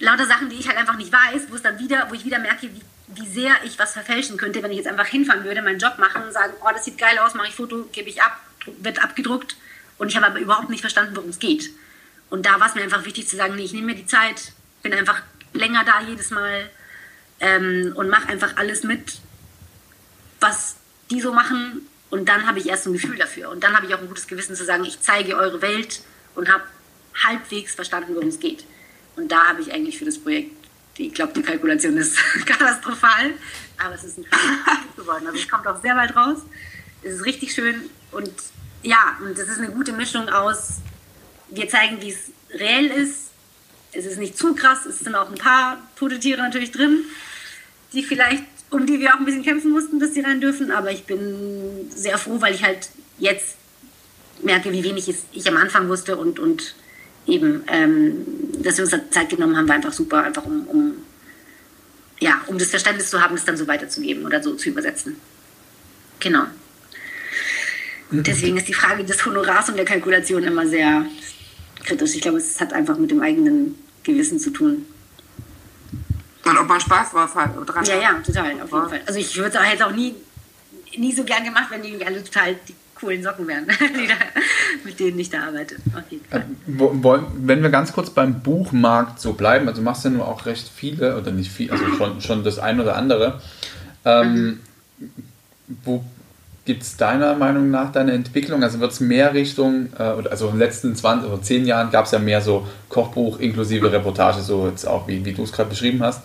[0.01, 2.41] lauter Sachen, die ich halt einfach nicht weiß, wo es dann wieder, wo ich wieder
[2.41, 5.79] merke, wie, wie sehr ich was verfälschen könnte, wenn ich jetzt einfach hinfahren würde, meinen
[5.79, 8.39] Job machen und sagen, oh, das sieht geil aus, mache ich Foto, gebe ich ab,
[8.79, 9.57] wird abgedruckt.
[9.99, 11.71] Und ich habe aber überhaupt nicht verstanden, worum es geht.
[12.31, 14.53] Und da war es mir einfach wichtig zu sagen, nee, ich nehme mir die Zeit,
[14.83, 16.71] bin einfach länger da jedes Mal
[17.41, 19.19] ähm, und mache einfach alles mit,
[20.41, 20.77] was
[21.11, 23.51] die so machen und dann habe ich erst ein Gefühl dafür.
[23.51, 26.01] Und dann habe ich auch ein gutes Gewissen zu sagen, ich zeige eure Welt
[26.37, 26.63] und habe
[27.25, 28.65] halbwegs verstanden, worum es geht.
[29.17, 30.53] Und da habe ich eigentlich für das Projekt,
[30.97, 32.17] ich glaube, die Kalkulation ist
[32.47, 33.33] katastrophal,
[33.79, 35.27] aber es ist ein Projekt geworden.
[35.27, 36.39] Also es kommt auch sehr bald raus.
[37.03, 38.31] Es ist richtig schön und
[38.83, 40.75] ja, und das ist eine gute Mischung aus,
[41.49, 43.31] wir zeigen, wie es reell ist.
[43.93, 47.05] Es ist nicht zu krass, es sind auch ein paar tote Tiere natürlich drin,
[47.93, 50.71] die vielleicht um die wir auch ein bisschen kämpfen mussten, dass sie rein dürfen.
[50.71, 52.89] Aber ich bin sehr froh, weil ich halt
[53.19, 53.57] jetzt
[54.43, 56.75] merke, wie wenig ich am Anfang wusste und, und
[57.27, 58.27] eben, ähm,
[58.63, 60.95] dass wir uns da Zeit genommen haben, war einfach super, einfach um, um,
[62.21, 65.17] ja, um das Verständnis zu haben, es dann so weiterzugeben oder so zu übersetzen.
[66.21, 66.45] Genau.
[68.11, 71.07] Und deswegen ist die Frage des Honorars und der Kalkulation immer sehr
[71.85, 72.15] kritisch.
[72.15, 74.87] Ich glaube, es hat einfach mit dem eigenen Gewissen zu tun.
[76.45, 77.55] Und ob man Spaß drauf hat.
[77.67, 79.01] Dran ja, ja, total, auf jeden Fall.
[79.07, 80.15] Also ich würde es jetzt auch nie,
[80.97, 83.75] nie so gern gemacht, wenn die alle total die coolen Socken wären, da,
[84.85, 85.77] mit denen ich da arbeite.
[86.31, 90.47] Äh, wenn wir ganz kurz beim Buchmarkt so bleiben, also machst du ja nur auch
[90.47, 93.41] recht viele, oder nicht viel, also schon, schon das eine oder andere.
[94.05, 94.61] Ähm,
[94.99, 95.11] mhm.
[95.85, 96.05] Wo
[96.65, 98.63] gibt es deiner Meinung nach deine Entwicklung?
[98.63, 102.07] Also wird es mehr Richtung, äh, also in den letzten 20 oder 10 Jahren gab
[102.07, 105.71] es ja mehr so Kochbuch inklusive Reportage, so jetzt auch wie, wie du es gerade
[105.71, 106.23] beschrieben hast.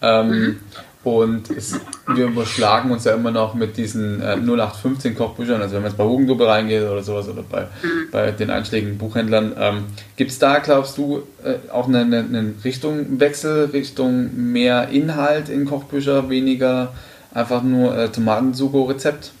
[0.00, 0.60] Ähm, mhm.
[1.04, 5.82] Und es, wir überschlagen uns ja immer noch mit diesen äh, 0815 Kochbüchern, also wenn
[5.82, 8.10] man jetzt bei Hugendubel reingeht oder sowas oder bei, mhm.
[8.12, 9.52] bei den einschlägigen Buchhändlern.
[9.58, 9.84] Ähm,
[10.16, 15.64] Gibt es da, glaubst du, äh, auch einen eine, eine Richtungwechsel, Richtung mehr Inhalt in
[15.64, 16.92] Kochbücher, weniger
[17.34, 19.32] einfach nur äh, Tomatensugo-Rezept?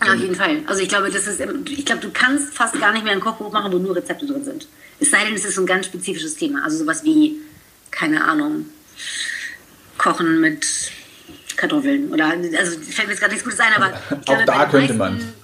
[0.00, 0.58] Auf jeden Fall.
[0.66, 3.52] Also ich glaube, das ist, ich glaube, du kannst fast gar nicht mehr ein Kochbuch
[3.52, 4.66] machen, wo nur Rezepte drin sind.
[4.98, 6.64] Es sei denn, es ist ein ganz spezifisches Thema.
[6.64, 7.36] Also sowas wie,
[7.90, 8.66] keine Ahnung,
[10.06, 10.64] Kochen mit
[11.56, 12.12] Kartoffeln.
[12.12, 14.94] Oder also fällt mir jetzt gerade nichts Gutes ein, aber ich glaube, auch da könnte
[14.94, 15.34] man.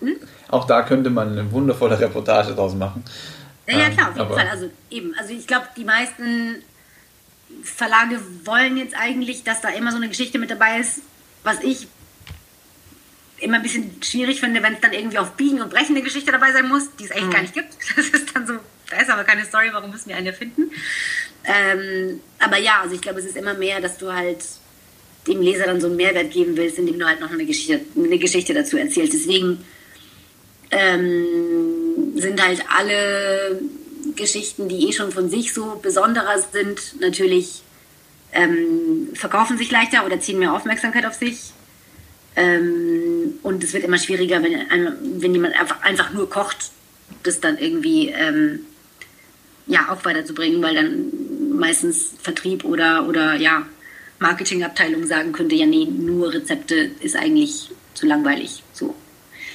[0.00, 0.16] Hm?
[0.48, 3.04] Auch da könnte man eine wundervolle Reportage draus machen.
[3.66, 4.48] Ja, ja klar, auf jeden Fall.
[4.48, 6.62] Also eben, also ich glaube, die meisten
[7.64, 11.00] Verlage wollen jetzt eigentlich, dass da immer so eine Geschichte mit dabei ist,
[11.42, 11.88] was ich
[13.38, 16.30] immer ein bisschen schwierig finde, wenn es dann irgendwie auf Biegen und Brechen eine Geschichte
[16.30, 17.32] dabei sein muss, die es eigentlich mhm.
[17.32, 17.74] gar nicht gibt.
[17.96, 18.54] Das ist dann so,
[18.88, 20.70] da ist aber keine Story, warum müssen wir eine finden?
[21.46, 24.44] Ähm, aber ja, also ich glaube, es ist immer mehr, dass du halt
[25.26, 28.18] dem Leser dann so einen Mehrwert geben willst, indem du halt noch eine Geschichte, eine
[28.18, 29.12] Geschichte dazu erzählst.
[29.12, 29.64] Deswegen
[30.70, 33.60] ähm, sind halt alle
[34.14, 37.62] Geschichten, die eh schon von sich so besonderer sind, natürlich
[38.32, 41.52] ähm, verkaufen sich leichter oder ziehen mehr Aufmerksamkeit auf sich.
[42.36, 46.70] Ähm, und es wird immer schwieriger, wenn, wenn jemand einfach, einfach nur kocht,
[47.22, 48.60] das dann irgendwie ähm,
[49.66, 51.12] ja, auch weiterzubringen, weil dann
[51.58, 53.66] meistens Vertrieb oder, oder ja,
[54.18, 58.62] Marketingabteilung sagen könnte, ja, nee, nur Rezepte ist eigentlich zu langweilig.
[58.72, 58.94] So.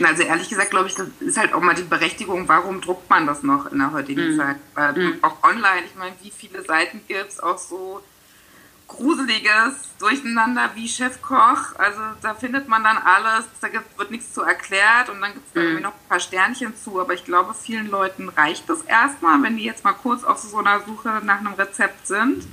[0.04, 3.28] Also ehrlich gesagt, glaube ich, das ist halt auch mal die Berechtigung, warum druckt man
[3.28, 4.38] das noch in der heutigen mhm.
[4.38, 4.56] Zeit?
[4.74, 5.14] Weil mhm.
[5.22, 8.02] auch online, ich meine, wie viele Seiten gibt es auch so
[8.92, 11.76] gruseliges Durcheinander wie Chefkoch.
[11.78, 15.48] Also da findet man dann alles, da gibt, wird nichts zu erklärt und dann gibt
[15.48, 15.84] es irgendwie mhm.
[15.84, 17.00] noch ein paar Sternchen zu.
[17.00, 20.58] Aber ich glaube, vielen Leuten reicht das erstmal, wenn die jetzt mal kurz auf so
[20.58, 22.48] einer Suche nach einem Rezept sind.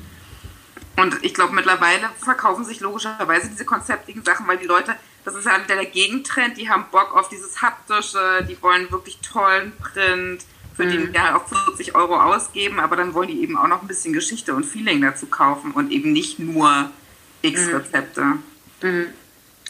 [0.96, 5.44] Und ich glaube, mittlerweile verkaufen sich logischerweise diese konzeptigen Sachen, weil die Leute, das ist
[5.44, 10.44] ja der Gegentrend, die haben Bock auf dieses Haptische, die wollen wirklich tollen Print
[10.78, 10.90] für mhm.
[10.90, 14.12] den ja auch 40 Euro ausgeben, aber dann wollen die eben auch noch ein bisschen
[14.12, 16.90] Geschichte und Feeling dazu kaufen und eben nicht nur
[17.42, 17.74] X mhm.
[17.74, 18.22] Rezepte.
[18.82, 19.06] Mhm.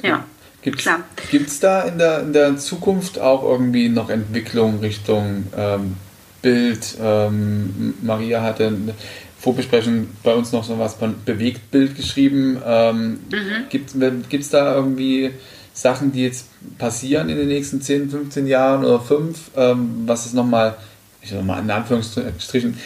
[0.02, 0.24] Ja.
[0.60, 5.96] Gibt es da in der, in der Zukunft auch irgendwie noch Entwicklung Richtung ähm,
[6.42, 6.98] Bild.
[7.00, 8.94] Ähm, Maria hatte eine
[9.38, 12.60] Vorbesprechung bei uns noch so was von Bewegtbild geschrieben.
[12.66, 13.68] Ähm, mhm.
[13.70, 15.30] Gibt es da irgendwie
[15.72, 20.32] Sachen, die jetzt passieren in den nächsten 10, 15 Jahren oder 5, ähm, was es
[20.32, 20.76] nochmal,
[21.22, 22.78] ich sag mal in Anführungsstrichen,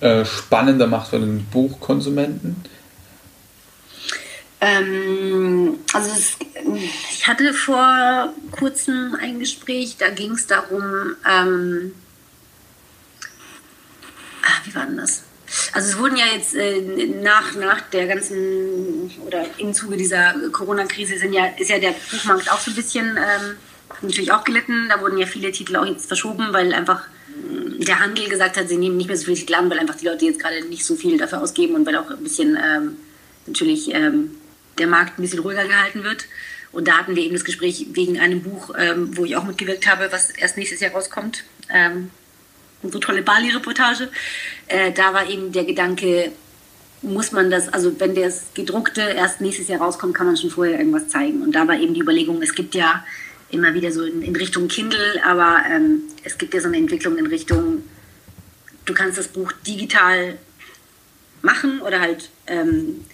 [0.00, 2.56] äh, spannender macht für den Buchkonsumenten?
[4.60, 6.36] Ähm, also es,
[7.12, 11.94] ich hatte vor kurzem ein Gespräch, da ging es darum, ähm,
[14.42, 15.22] ach, wie war denn das?
[15.72, 16.80] Also es wurden ja jetzt äh,
[17.22, 22.50] nach, nach der ganzen oder im Zuge dieser Corona-Krise sind ja, ist ja der Buchmarkt
[22.50, 23.56] auch so ein bisschen ähm,
[24.02, 24.88] natürlich auch gelitten.
[24.88, 27.04] Da wurden ja viele Titel auch jetzt verschoben, weil einfach
[27.78, 30.26] der Handel gesagt hat, sie nehmen nicht mehr so Titel an, weil einfach die Leute
[30.26, 32.96] jetzt gerade nicht so viel dafür ausgeben und weil auch ein bisschen ähm,
[33.46, 34.32] natürlich ähm,
[34.78, 36.26] der Markt ein bisschen ruhiger gehalten wird.
[36.70, 39.86] Und da hatten wir eben das Gespräch wegen einem Buch, ähm, wo ich auch mitgewirkt
[39.86, 41.44] habe, was erst nächstes Jahr rauskommt.
[41.72, 42.10] Ähm,
[42.82, 44.08] unsere tolle Bali-Reportage.
[44.66, 46.32] Äh, da war eben der Gedanke,
[47.00, 50.78] muss man das, also wenn das gedruckte erst nächstes Jahr rauskommt, kann man schon vorher
[50.78, 51.42] irgendwas zeigen.
[51.42, 53.04] Und da war eben die Überlegung, es gibt ja
[53.50, 57.16] immer wieder so in, in Richtung Kindle, aber ähm, es gibt ja so eine Entwicklung
[57.16, 57.82] in Richtung,
[58.84, 60.38] du kannst das Buch digital
[61.42, 63.04] machen oder halt, ähm,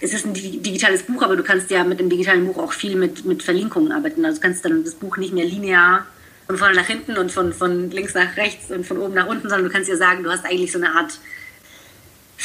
[0.00, 2.96] es ist ein digitales Buch, aber du kannst ja mit dem digitalen Buch auch viel
[2.96, 4.24] mit, mit Verlinkungen arbeiten.
[4.24, 6.06] Also du kannst dann das Buch nicht mehr linear
[6.46, 9.48] von vorne nach hinten und von, von links nach rechts und von oben nach unten,
[9.48, 11.20] sondern du kannst ja sagen, du hast eigentlich so eine Art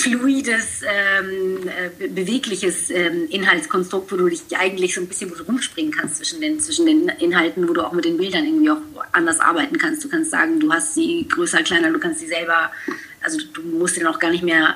[0.06, 6.18] fluides, ähm, äh, bewegliches ähm, Inhaltskonstrukt, wo du dich eigentlich so ein bisschen rumspringen kannst
[6.18, 8.82] zwischen den, zwischen den Inhalten, wo du auch mit den Bildern irgendwie auch
[9.14, 10.04] anders arbeiten kannst.
[10.04, 12.72] Du kannst sagen, du hast sie größer, kleiner, du kannst sie selber,
[13.24, 14.76] also du musst dann auch gar nicht mehr,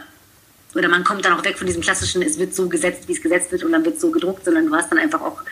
[0.74, 3.22] oder man kommt dann auch weg von diesem klassischen, es wird so gesetzt, wie es
[3.22, 5.44] gesetzt wird und dann wird es so gedruckt, sondern du hast dann einfach auch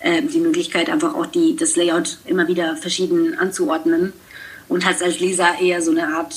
[0.00, 4.14] äh, die Möglichkeit, einfach auch die, das Layout immer wieder verschieden anzuordnen
[4.68, 6.32] und hast als Leser eher so eine Art,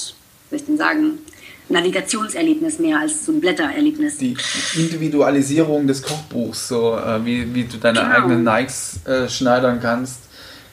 [0.50, 1.20] soll ich denn sagen,
[1.70, 4.18] Navigationserlebnis mehr als so ein Blättererlebnis.
[4.18, 4.36] Die
[4.76, 8.12] Individualisierung des Kochbuchs, so äh, wie, wie du deine genau.
[8.12, 10.22] eigenen Nikes äh, schneidern kannst,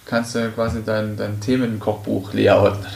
[0.07, 2.87] kannst du quasi dein, dein Themenkochbuch layouten.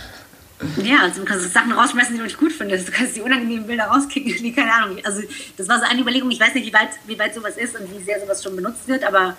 [0.82, 2.88] Ja, also du kannst Sachen rausschmeißen, die du nicht gut findest.
[2.88, 4.98] Du kannst die unangenehmen Bilder rauskicken, die keine Ahnung.
[5.04, 5.22] Also
[5.56, 6.30] das war so eine Überlegung.
[6.30, 8.86] Ich weiß nicht, wie weit, wie weit sowas ist und wie sehr sowas schon benutzt
[8.86, 9.36] wird, aber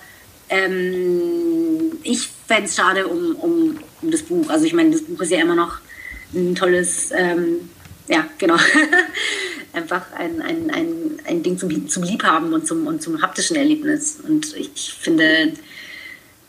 [0.50, 4.50] ähm, ich fände es schade um, um, um, das Buch.
[4.50, 5.78] Also ich meine, das Buch ist ja immer noch
[6.34, 7.70] ein tolles, ähm,
[8.12, 8.56] ja, genau.
[9.74, 10.88] Einfach ein, ein, ein,
[11.26, 14.18] ein Ding zum, zum Liebhaben und zum, und zum haptischen Erlebnis.
[14.28, 15.54] Und ich finde,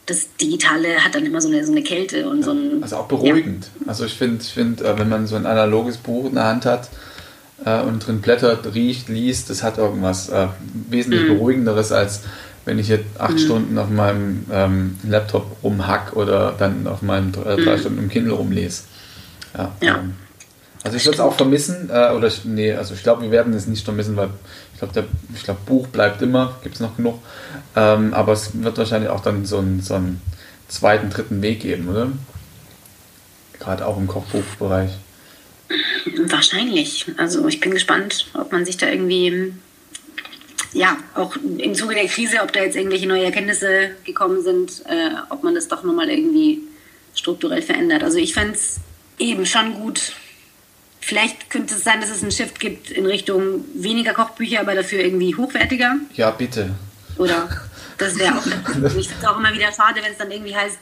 [0.07, 2.83] das Digitale hat dann immer so eine, so eine Kälte und ja, so ein.
[2.83, 3.71] Also auch beruhigend.
[3.81, 3.89] Ja.
[3.89, 6.67] Also ich finde, ich find, äh, wenn man so ein analoges Buch in der Hand
[6.67, 6.89] hat
[7.65, 10.49] äh, und drin blättert, riecht, liest, das hat irgendwas äh,
[10.91, 11.37] wesentlich mhm.
[11.39, 12.23] Beruhigenderes als
[12.65, 13.39] wenn ich jetzt acht mhm.
[13.39, 17.81] Stunden auf meinem ähm, Laptop rumhack oder dann auf meinem äh, drei mhm.
[17.81, 18.85] Stunden im Kindle rumlese.
[19.57, 19.73] Ja.
[19.81, 19.99] ja.
[19.99, 20.15] Ähm,
[20.85, 23.53] also ich würde es auch vermissen, äh, oder ich, nee, also ich glaube, wir werden
[23.55, 24.31] es nicht vermissen, weil
[24.73, 27.21] ich glaube, ich glaube, Buch bleibt immer, gibt es noch genug.
[27.77, 30.21] Ähm, aber es wird wahrscheinlich auch dann so einen, so einen
[30.69, 32.11] zweiten, dritten Weg geben, oder?
[33.61, 34.91] Gerade auch im Kochbuchbereich.
[36.27, 37.07] Wahrscheinlich.
[37.17, 39.53] Also ich bin gespannt, ob man sich da irgendwie
[40.73, 45.11] ja, auch im Zuge der Krise, ob da jetzt irgendwelche neue Erkenntnisse gekommen sind, äh,
[45.29, 46.63] ob man das doch nochmal irgendwie
[47.15, 48.03] strukturell verändert.
[48.03, 48.81] Also ich fände es
[49.19, 50.13] eben schon gut.
[51.05, 55.01] Vielleicht könnte es sein, dass es einen Shift gibt in Richtung weniger Kochbücher, aber dafür
[55.01, 55.97] irgendwie hochwertiger.
[56.15, 56.71] Ja, bitte.
[57.19, 57.49] Oder
[57.99, 58.47] das wäre auch.
[58.47, 60.79] ich finde es auch immer wieder schade, wenn es dann irgendwie heißt,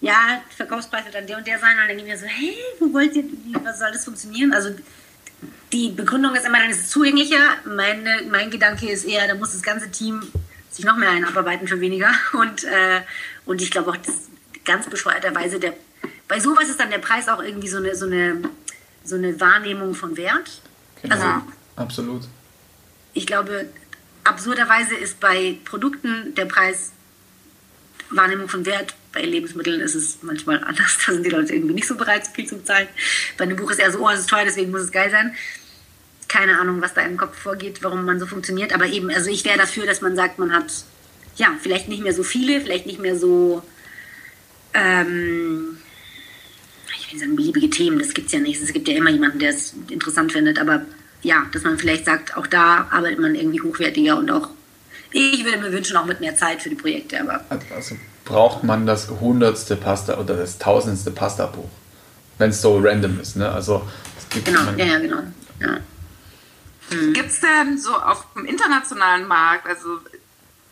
[0.00, 1.72] ja, Verkaufspreis wird dann der und der sein.
[1.72, 4.54] Und dann denke ich mir so, hey, wo wollt ihr, wie, was soll das funktionieren?
[4.54, 4.70] Also
[5.70, 7.56] die Begründung ist immer, dann ist es zugänglicher.
[7.66, 10.22] Meine, mein Gedanke ist eher, da muss das ganze Team
[10.70, 12.10] sich noch mehr einarbeiten für weniger.
[12.32, 13.02] Und, äh,
[13.44, 14.14] und ich glaube auch, das
[14.64, 15.74] ganz bescheuerterweise, der,
[16.26, 18.42] bei sowas ist dann der Preis auch irgendwie so eine, so eine,
[19.04, 20.60] so eine Wahrnehmung von Wert.
[21.02, 21.26] Genau, also,
[21.76, 22.22] absolut.
[23.14, 23.66] Ich glaube,
[24.24, 26.92] absurderweise ist bei Produkten der Preis
[28.10, 28.94] Wahrnehmung von Wert.
[29.12, 30.98] Bei Lebensmitteln ist es manchmal anders.
[31.06, 32.88] Da sind die Leute irgendwie nicht so bereit, viel zu bezahlen.
[33.36, 35.34] Bei einem Buch ist eher so, oh, es ist teuer, deswegen muss es geil sein
[36.32, 38.72] keine Ahnung, was da im Kopf vorgeht, warum man so funktioniert.
[38.72, 40.72] Aber eben, also ich wäre dafür, dass man sagt, man hat
[41.36, 43.62] ja vielleicht nicht mehr so viele, vielleicht nicht mehr so,
[44.72, 45.76] ähm,
[47.14, 47.98] ich sagen, beliebige Themen.
[47.98, 48.62] Das gibt es ja nicht.
[48.62, 50.58] Es gibt ja immer jemanden, der es interessant findet.
[50.58, 50.82] Aber
[51.22, 54.48] ja, dass man vielleicht sagt, auch da arbeitet man irgendwie hochwertiger und auch,
[55.10, 57.20] ich würde mir wünschen, auch mit mehr Zeit für die Projekte.
[57.20, 57.44] Aber
[57.74, 61.68] also braucht man das hundertste Pasta oder das tausendste Pasta-Buch,
[62.38, 63.36] wenn es so random ist.
[63.36, 63.50] Ne?
[63.50, 63.82] Also
[64.18, 65.22] es gibt genau, ja, ja, genau.
[65.60, 65.78] Ja.
[66.90, 67.12] Mhm.
[67.12, 70.00] Gibt es denn so auf dem internationalen Markt, also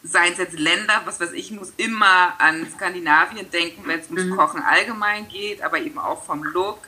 [0.03, 4.25] seien es jetzt Länder, was weiß ich, muss immer an Skandinavien denken, wenn es ums
[4.25, 4.37] mhm.
[4.37, 6.79] Kochen allgemein geht, aber eben auch vom Look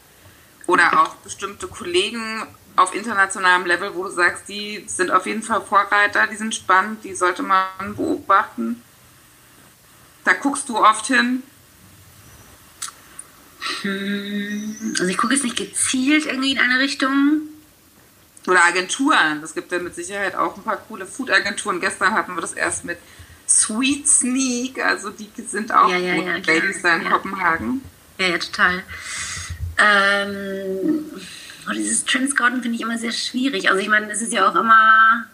[0.67, 2.47] Oder auch bestimmte Kollegen
[2.77, 7.05] auf internationalem Level, wo du sagst, die sind auf jeden Fall Vorreiter, die sind spannend,
[7.05, 8.83] die sollte man beobachten?
[10.25, 11.43] Da guckst du oft hin.
[13.83, 17.49] Hm, also ich gucke jetzt nicht gezielt irgendwie in eine Richtung.
[18.47, 19.43] Oder Agenturen.
[19.43, 21.80] Es gibt ja mit Sicherheit auch ein paar coole Food-Agenturen.
[21.80, 22.99] Gestern hatten wir das erst mit
[23.49, 24.84] Sweet Sneak.
[24.84, 27.82] Also die sind auch ja, ja, ja, Ladies da in Kopenhagen.
[28.18, 28.82] Ja, ja, total.
[29.78, 31.05] Ähm,
[31.68, 33.70] oh, dieses Trendscouten finde ich immer sehr schwierig.
[33.70, 35.26] Also ich meine, es ist ja auch immer...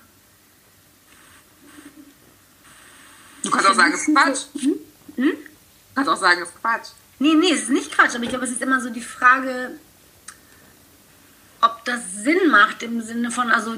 [3.42, 4.40] Du kannst auch sagen, es ist Quatsch.
[4.60, 4.74] Hm?
[5.16, 5.30] Hm?
[5.30, 6.88] Du kannst auch sagen, es ist Quatsch.
[7.18, 9.78] Nee, nee, es ist nicht Quatsch, aber ich glaube, es ist immer so die Frage,
[11.78, 13.74] ob das Sinn macht im Sinne von, also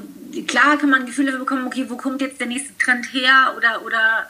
[0.47, 4.27] klar kann man Gefühle bekommen, okay, wo kommt jetzt der nächste Trend her oder, oder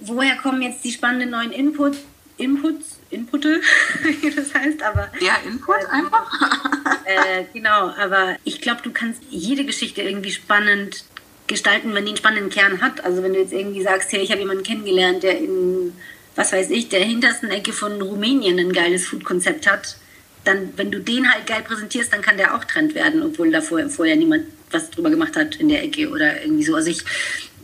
[0.00, 1.96] woher kommen jetzt die spannenden neuen Input,
[2.36, 3.60] Inputs, Inputte,
[4.02, 5.10] wie das heißt, aber...
[5.20, 6.64] Ja, Input äh, einfach.
[7.04, 11.04] äh, genau, aber ich glaube, du kannst jede Geschichte irgendwie spannend
[11.46, 13.04] gestalten, wenn die einen spannenden Kern hat.
[13.04, 15.92] Also wenn du jetzt irgendwie sagst, hey, ich habe jemanden kennengelernt, der in,
[16.36, 19.96] was weiß ich, der hintersten Ecke von Rumänien ein geiles Food-Konzept hat,
[20.44, 23.60] dann, wenn du den halt geil präsentierst, dann kann der auch Trend werden, obwohl da
[23.60, 26.74] vorher, vorher niemand was drüber gemacht hat in der Ecke oder irgendwie so.
[26.74, 27.04] Also ich,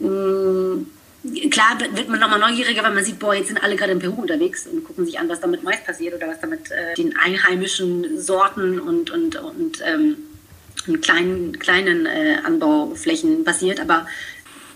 [0.00, 0.86] mh, mm,
[1.50, 4.20] klar wird man nochmal neugieriger, weil man sieht, boah, jetzt sind alle gerade in Peru
[4.20, 8.20] unterwegs und gucken sich an, was damit Mais passiert oder was damit äh, den einheimischen
[8.20, 10.16] Sorten und, und, und ähm,
[11.00, 13.80] kleinen, kleinen äh, Anbauflächen passiert.
[13.80, 14.06] Aber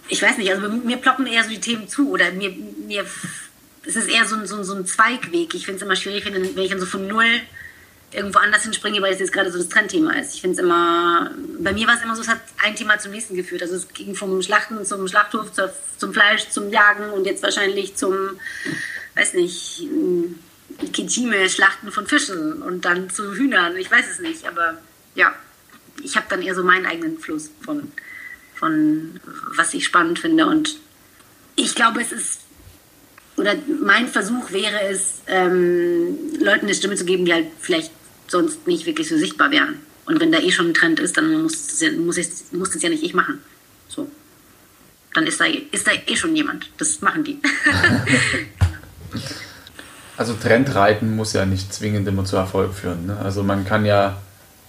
[0.09, 3.05] ich weiß nicht, also mir ploppen eher so die Themen zu oder mir, mir
[3.86, 5.55] es ist eher so ein, so, so ein Zweigweg.
[5.55, 7.40] Ich finde es immer schwierig, wenn ich dann so von null
[8.12, 10.34] irgendwo anders hinspringe, weil es jetzt gerade so das Trendthema ist.
[10.34, 13.12] Ich finde es immer, bei mir war es immer so, es hat ein Thema zum
[13.12, 13.62] nächsten geführt.
[13.62, 17.96] Also es ging vom Schlachten zum Schlachthof, zur, zum Fleisch, zum Jagen und jetzt wahrscheinlich
[17.96, 18.14] zum,
[19.14, 19.88] weiß nicht,
[20.92, 23.76] Kijime, Schlachten von Fischen und dann zu Hühnern.
[23.76, 24.78] Ich weiß es nicht, aber
[25.14, 25.32] ja,
[26.02, 27.92] ich habe dann eher so meinen eigenen Fluss von,
[28.54, 29.20] von
[29.56, 30.76] was ich spannend finde und
[31.56, 32.40] ich glaube, es ist
[33.36, 37.90] oder mein Versuch wäre es, ähm, Leuten eine Stimme zu geben, die halt vielleicht
[38.30, 39.76] sonst nicht wirklich so sichtbar wären.
[40.06, 42.74] Und wenn da eh schon ein Trend ist, dann muss es ja, muss es, muss
[42.74, 43.38] es ja nicht ich machen.
[43.88, 44.08] So.
[45.14, 46.70] Dann ist da, ist da eh schon jemand.
[46.78, 47.38] Das machen die.
[50.16, 53.06] also Trendreiten muss ja nicht zwingend immer zu Erfolg führen.
[53.06, 53.16] Ne?
[53.22, 54.20] Also man kann ja,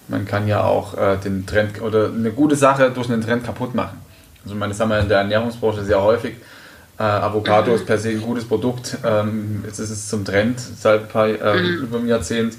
[0.08, 3.76] man kann ja auch äh, den Trend oder eine gute Sache durch einen Trend kaputt
[3.76, 4.00] machen.
[4.44, 6.36] Also man ist einmal in der Ernährungsbranche sehr häufig.
[6.98, 7.78] Äh, Avocado mhm.
[7.78, 8.98] ist per se ein gutes Produkt.
[9.04, 11.84] Ähm, jetzt ist es zum Trend seit ein paar, äh, mhm.
[11.84, 12.56] über einem Jahrzehnt.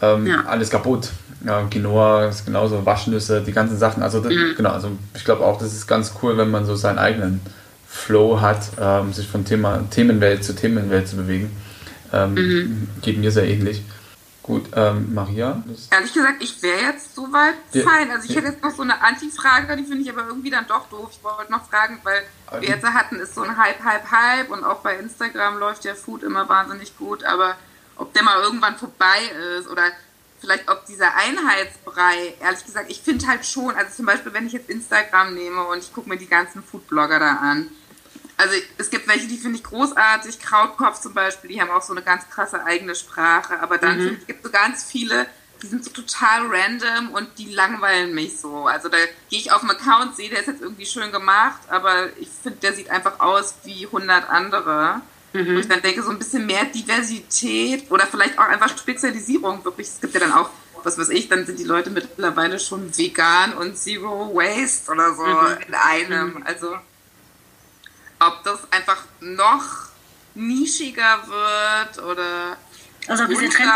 [0.00, 0.44] Ähm, ja.
[0.46, 1.10] Alles kaputt.
[1.44, 4.02] Ja, Quinoa ist genauso, Waschnüsse, die ganzen Sachen.
[4.02, 4.54] Also, das, mhm.
[4.56, 7.40] genau, also ich glaube auch, das ist ganz cool, wenn man so seinen eigenen
[7.86, 11.50] Flow hat, ähm, sich von Thema, Themenwelt zu Themenwelt zu bewegen.
[12.12, 12.88] Ähm, mhm.
[13.02, 13.82] Geht mir sehr ähnlich.
[14.46, 15.60] Gut, ähm, Maria?
[15.90, 17.82] Ehrlich gesagt, ich wäre jetzt soweit ja.
[17.82, 18.08] fein.
[18.12, 20.88] Also ich hätte jetzt noch so eine Anti-Frage, die finde ich aber irgendwie dann doch
[20.88, 21.08] doof.
[21.10, 22.22] Ich wollte noch fragen, weil
[22.60, 25.96] wir jetzt hatten, ist so ein Hype, Hype, Hype und auch bei Instagram läuft ja
[25.96, 27.56] Food immer wahnsinnig gut, aber
[27.96, 29.20] ob der mal irgendwann vorbei
[29.58, 29.82] ist oder
[30.40, 34.52] vielleicht ob dieser Einheitsbrei, ehrlich gesagt, ich finde halt schon, also zum Beispiel, wenn ich
[34.52, 37.70] jetzt Instagram nehme und ich gucke mir die ganzen Foodblogger da an,
[38.36, 41.92] also es gibt welche, die finde ich großartig, Krautkopf zum Beispiel, die haben auch so
[41.92, 44.26] eine ganz krasse eigene Sprache, aber dann mhm.
[44.26, 45.26] gibt es so ganz viele,
[45.62, 48.66] die sind so total random und die langweilen mich so.
[48.66, 48.98] Also da
[49.30, 52.58] gehe ich auf den Account, sehe, der ist jetzt irgendwie schön gemacht, aber ich finde,
[52.58, 55.00] der sieht einfach aus wie 100 andere.
[55.32, 55.48] Mhm.
[55.48, 59.64] Und ich dann denke, so ein bisschen mehr Diversität oder vielleicht auch einfach Spezialisierung.
[59.64, 60.50] Wirklich, es gibt ja dann auch,
[60.82, 65.24] was weiß ich, dann sind die Leute mittlerweile schon vegan und Zero Waste oder so
[65.24, 65.58] mhm.
[65.66, 66.34] in einem.
[66.34, 66.42] Mhm.
[66.44, 66.74] Also,
[68.18, 69.64] ob das einfach noch
[70.34, 72.56] nischiger wird oder.
[73.08, 73.70] Also, diese Trend,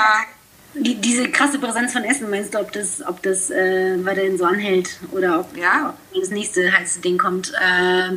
[0.74, 4.44] die, diese krasse Präsenz von Essen, meinst du, ob das, ob das äh, weiterhin so
[4.44, 5.94] anhält oder ob, ja.
[6.12, 7.53] ob das nächste heiße Ding kommt?
[7.55, 8.16] Äh,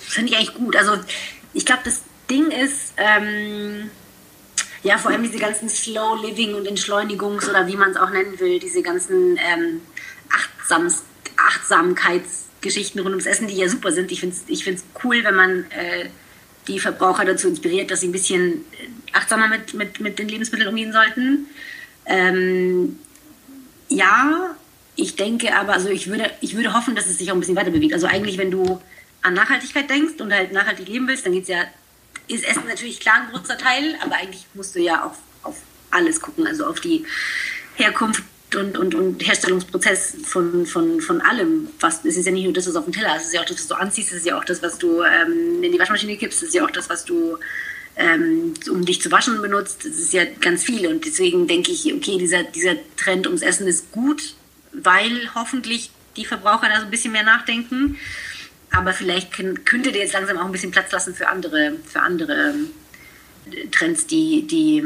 [0.00, 0.74] Finde ich eigentlich gut.
[0.76, 0.96] Also,
[1.52, 3.90] ich glaube, das Ding ist, ähm,
[4.82, 8.38] ja, vor allem diese ganzen Slow Living und Entschleunigungs- oder wie man es auch nennen
[8.38, 9.80] will, diese ganzen ähm,
[10.30, 11.02] Achtsams
[11.36, 14.12] Achtsamkeitsgeschichten rund ums Essen, die ja super sind.
[14.12, 16.08] Ich finde es ich find's cool, wenn man äh,
[16.68, 20.68] die Verbraucher dazu inspiriert, dass sie ein bisschen äh, achtsamer mit, mit, mit den Lebensmitteln
[20.68, 21.46] umgehen sollten.
[22.06, 22.98] Ähm,
[23.88, 24.54] ja,
[24.96, 27.56] ich denke aber, also ich würde, ich würde hoffen, dass es sich auch ein bisschen
[27.56, 27.94] weiter bewegt.
[27.94, 28.80] Also eigentlich, wenn du
[29.22, 31.64] an Nachhaltigkeit denkst und halt nachhaltig leben willst, dann geht es ja
[32.30, 35.56] ist Essen natürlich klar ein großer Teil, aber eigentlich musst du ja auf, auf
[35.90, 37.04] alles gucken, also auf die
[37.76, 38.22] Herkunft
[38.54, 41.68] und, und, und Herstellungsprozess von, von, von allem.
[41.80, 43.40] Was, es ist ja nicht nur das, was auf dem Teller ist, es ist ja
[43.42, 45.78] auch das, was du anziehst, es ist ja auch das, was du ähm, in die
[45.78, 47.38] Waschmaschine kippst, es ist ja auch das, was du
[47.96, 49.84] ähm, um dich zu waschen benutzt.
[49.84, 50.86] Das ist ja ganz viel.
[50.86, 54.34] Und deswegen denke ich, okay, dieser, dieser Trend ums Essen ist gut,
[54.72, 57.98] weil hoffentlich die Verbraucher da so ein bisschen mehr nachdenken.
[58.72, 62.54] Aber vielleicht könnte der jetzt langsam auch ein bisschen Platz lassen für andere, für andere
[63.50, 64.84] äh, Trends, die, die,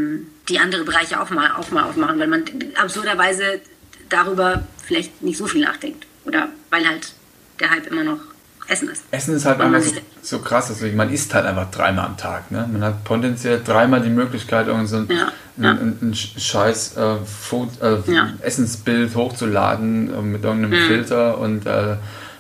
[0.49, 2.45] die andere Bereiche auch mal, auch mal aufmachen, weil man
[2.76, 3.61] absurderweise
[4.09, 6.07] darüber vielleicht nicht so viel nachdenkt.
[6.24, 7.12] Oder weil halt
[7.61, 8.20] der Hype immer noch
[8.66, 9.05] Essen ist.
[9.11, 10.70] Essen ist halt einfach so, so, krass.
[10.70, 12.51] Also man isst halt einfach dreimal am Tag.
[12.51, 12.66] Ne?
[12.72, 15.70] Man hat potenziell dreimal die Möglichkeit, irgend so ein, ja, ja.
[15.70, 18.32] ein, ein scheiß äh, Food, äh, ja.
[18.41, 20.87] Essensbild hochzuladen äh, mit irgendeinem mhm.
[20.87, 21.97] Filter und äh,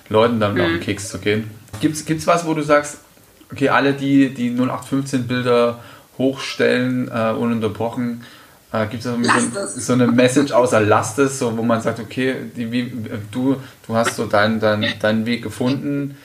[0.08, 0.60] Leuten dann mhm.
[0.60, 1.50] auf den Keks zu gehen.
[1.80, 2.98] Gibt es was, wo du sagst,
[3.50, 5.80] okay, alle, die die 0815 Bilder
[6.18, 8.22] hochstellen, äh, ununterbrochen,
[8.74, 12.34] äh, Gibt es so, so, eine Message außer Last es, so, wo man sagt, okay,
[12.56, 12.92] die, wie,
[13.30, 16.16] du, du hast so deinen dein, dein Weg gefunden.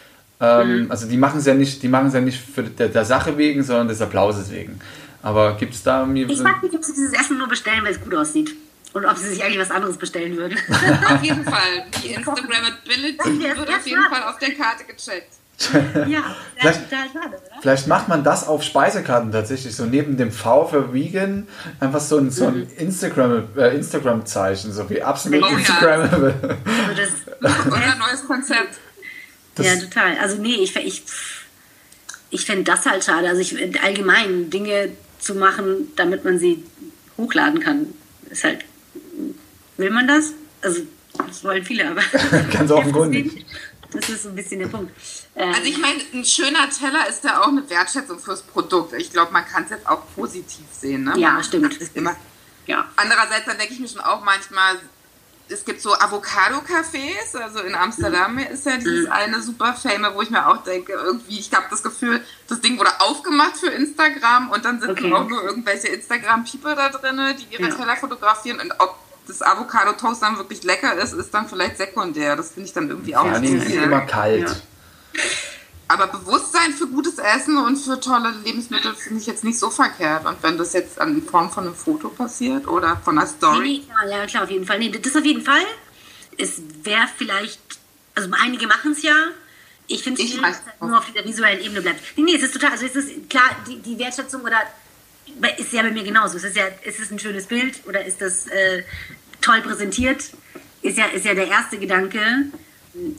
[0.41, 0.91] Ähm, mhm.
[0.91, 3.37] Also die machen es ja nicht, die machen es ja nicht für der, der, Sache
[3.37, 4.79] wegen, sondern des Applauses wegen.
[5.21, 6.27] Aber gibt es da mir.
[6.27, 8.55] Ich frage mich, ob sie dieses Essen nur bestellen, weil es gut aussieht.
[8.93, 10.57] Und ob sie sich eigentlich was anderes bestellen würden.
[11.09, 11.85] auf jeden Fall.
[12.03, 15.39] Die Instagrammability wird auf jeden Fall auf der Karte gecheckt
[16.07, 17.61] ja, vielleicht, total schade, oder?
[17.61, 21.47] Vielleicht macht man das auf Speisekarten tatsächlich, so neben dem V für Vegan,
[21.81, 22.67] einfach so ein, so ein mhm.
[22.77, 26.33] Instagram, äh, Instagram-Zeichen, so wie absolut oh, Instagrammable.
[26.41, 26.49] Ja.
[26.87, 28.79] Also Oder ein neues Konzept.
[29.55, 30.17] Das ja, total.
[30.19, 31.03] Also nee, ich, ich,
[32.29, 33.27] ich fände das halt schade.
[33.27, 36.63] Also ich allgemein Dinge zu machen, damit man sie
[37.17, 37.87] hochladen kann,
[38.29, 38.63] ist halt.
[39.79, 40.33] Will man das?
[40.61, 40.81] Also
[41.25, 42.01] das wollen viele, aber.
[42.51, 43.45] Ganz offenkundig.
[43.91, 44.91] Das ist so ein bisschen der Punkt.
[45.35, 48.93] Ähm, also ich meine, ein schöner Teller ist ja auch eine Wertschätzung fürs Produkt.
[48.93, 51.05] Ich glaube, man kann es jetzt auch positiv sehen.
[51.05, 51.13] Ne?
[51.17, 51.79] Ja, stimmt.
[51.95, 52.15] Immer,
[52.67, 52.89] ja.
[52.97, 54.75] Andererseits, dann denke ich mir schon auch manchmal,
[55.47, 59.11] es gibt so Avocado-Cafés, also in Amsterdam ist ja dieses mhm.
[59.11, 62.77] eine super Fame, wo ich mir auch denke, irgendwie, ich habe das Gefühl, das Ding
[62.77, 65.11] wurde aufgemacht für Instagram und dann sind okay.
[65.11, 67.75] auch nur irgendwelche Instagram-People da drin, die ihre ja.
[67.75, 72.35] Teller fotografieren und ob das Avocado-Toast dann wirklich lecker ist, ist dann vielleicht sekundär.
[72.35, 73.53] Das finde ich dann irgendwie auch ja, nicht.
[73.53, 74.49] ist immer kalt.
[74.49, 75.21] Ja.
[75.87, 80.25] Aber Bewusstsein für gutes Essen und für tolle Lebensmittel finde ich jetzt nicht so verkehrt.
[80.25, 83.83] Und wenn das jetzt in Form von einem Foto passiert oder von einer Story.
[83.87, 84.77] Nee, ja, klar, auf jeden Fall.
[84.77, 85.63] Nee, das auf jeden Fall.
[86.37, 87.59] Es wäre vielleicht,
[88.13, 89.15] also einige machen es ja.
[89.87, 92.01] Ich finde es dass es nur auf der visuellen Ebene bleibt.
[92.15, 94.61] Nee, nee, es ist total, also es ist klar, die, die Wertschätzung oder
[95.57, 96.37] ist ja bei mir genauso.
[96.37, 98.83] Es ist ja, ist es ein schönes Bild oder ist das äh,
[99.41, 100.31] toll präsentiert?
[100.81, 102.19] Ist ja, ist ja der erste Gedanke.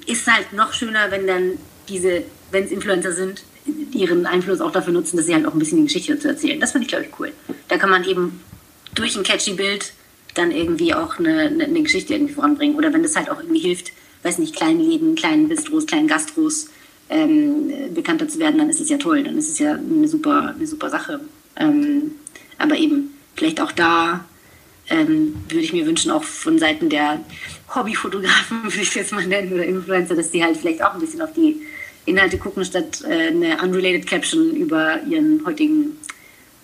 [0.07, 1.53] Ist halt noch schöner, wenn dann
[1.89, 3.43] diese, wenn es Influencer sind,
[3.93, 6.61] ihren Einfluss auch dafür nutzen, dass sie halt auch ein bisschen die Geschichte zu erzählen.
[6.61, 7.33] Das finde ich, glaube ich, cool.
[7.69, 8.41] Da kann man eben
[8.95, 9.93] durch ein catchy Bild
[10.35, 12.77] dann irgendwie auch eine, eine, Geschichte irgendwie voranbringen.
[12.77, 13.93] Oder wenn das halt auch irgendwie hilft,
[14.23, 16.69] weiß nicht, kleinen Läden, kleinen Bistros, kleinen Gastros
[17.09, 19.25] ähm, bekannter zu werden, dann ist es ja toll.
[19.25, 21.21] Dann ist es ja eine super, eine super Sache.
[21.61, 22.13] Ähm,
[22.59, 24.25] aber eben, vielleicht auch da
[24.89, 27.21] ähm, würde ich mir wünschen, auch von Seiten der
[27.75, 31.01] Hobbyfotografen, würde ich es jetzt mal nennen, oder Influencer, dass die halt vielleicht auch ein
[31.01, 31.63] bisschen auf die
[32.07, 35.97] Inhalte gucken, statt äh, eine unrelated Caption über ihren heutigen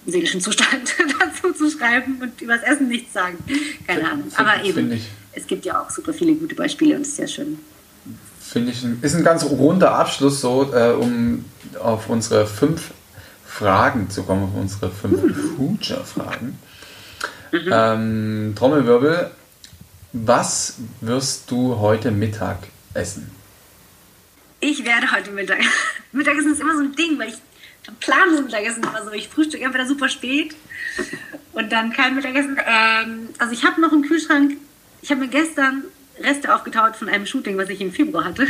[0.06, 3.38] seelischen Zustand dazu zu schreiben und über das Essen nichts sagen.
[3.86, 4.26] Keine Ahnung.
[4.36, 5.00] Aber eben,
[5.32, 7.58] es gibt ja auch super viele gute Beispiele und es ist ja schön.
[8.40, 11.44] Finde ich, ein, ist ein ganz runder Abschluss so, äh, um
[11.82, 12.92] auf unsere fünf
[13.58, 15.56] Fragen zu kommen, auf unsere fünf mhm.
[15.56, 16.58] Future-Fragen.
[17.52, 17.70] Mhm.
[17.72, 19.30] Ähm, Trommelwirbel,
[20.12, 22.58] was wirst du heute Mittag
[22.92, 23.30] essen?
[24.60, 25.58] Ich werde heute Mittag.
[26.12, 27.36] Mittagessen ist immer so ein Ding, weil ich
[28.00, 29.12] plane Mittagessen immer so.
[29.12, 30.54] Ich frühstücke entweder super spät
[31.52, 32.58] und dann kein Mittagessen.
[32.58, 34.58] Ähm, also ich habe noch einen Kühlschrank.
[35.00, 35.84] Ich habe mir gestern
[36.20, 38.46] Reste aufgetaut von einem Shooting, was ich im Februar hatte.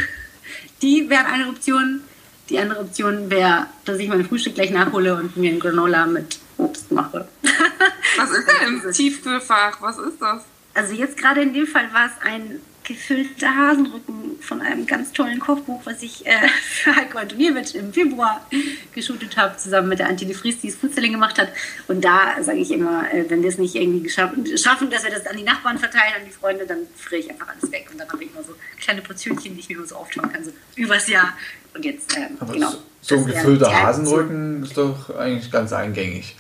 [0.83, 2.01] Die wären eine Option.
[2.49, 6.39] Die andere Option wäre, dass ich mein Frühstück gleich nachhole und mir ein Granola mit
[6.59, 7.27] Obst mache.
[8.17, 9.81] Was ist denn im Tiefkühlfach?
[9.81, 10.43] Was ist das?
[10.75, 15.41] Also jetzt gerade in dem Fall war es ein gefüllter Hasenrücken von einem ganz tollen
[15.41, 18.47] Kochbuch, was ich äh, für Heiko Antoniewicz im Februar
[18.95, 21.49] geshootet habe, zusammen mit der Antje de Vries, die es Futzeling gemacht hat.
[21.89, 24.45] Und da sage ich immer, äh, wenn wir es nicht irgendwie schaffen,
[24.91, 27.71] dass wir das an die Nachbarn verteilen, an die Freunde, dann friere ich einfach alles
[27.73, 27.89] weg.
[27.91, 30.45] Und dann habe ich immer so kleine Portionchen, die ich mir immer so auftauen kann,
[30.45, 31.37] so übers Jahr.
[31.77, 32.73] Und jetzt, ähm, genau.
[33.03, 36.35] So ein gefüllter Hasenrücken ist doch eigentlich ganz eingängig.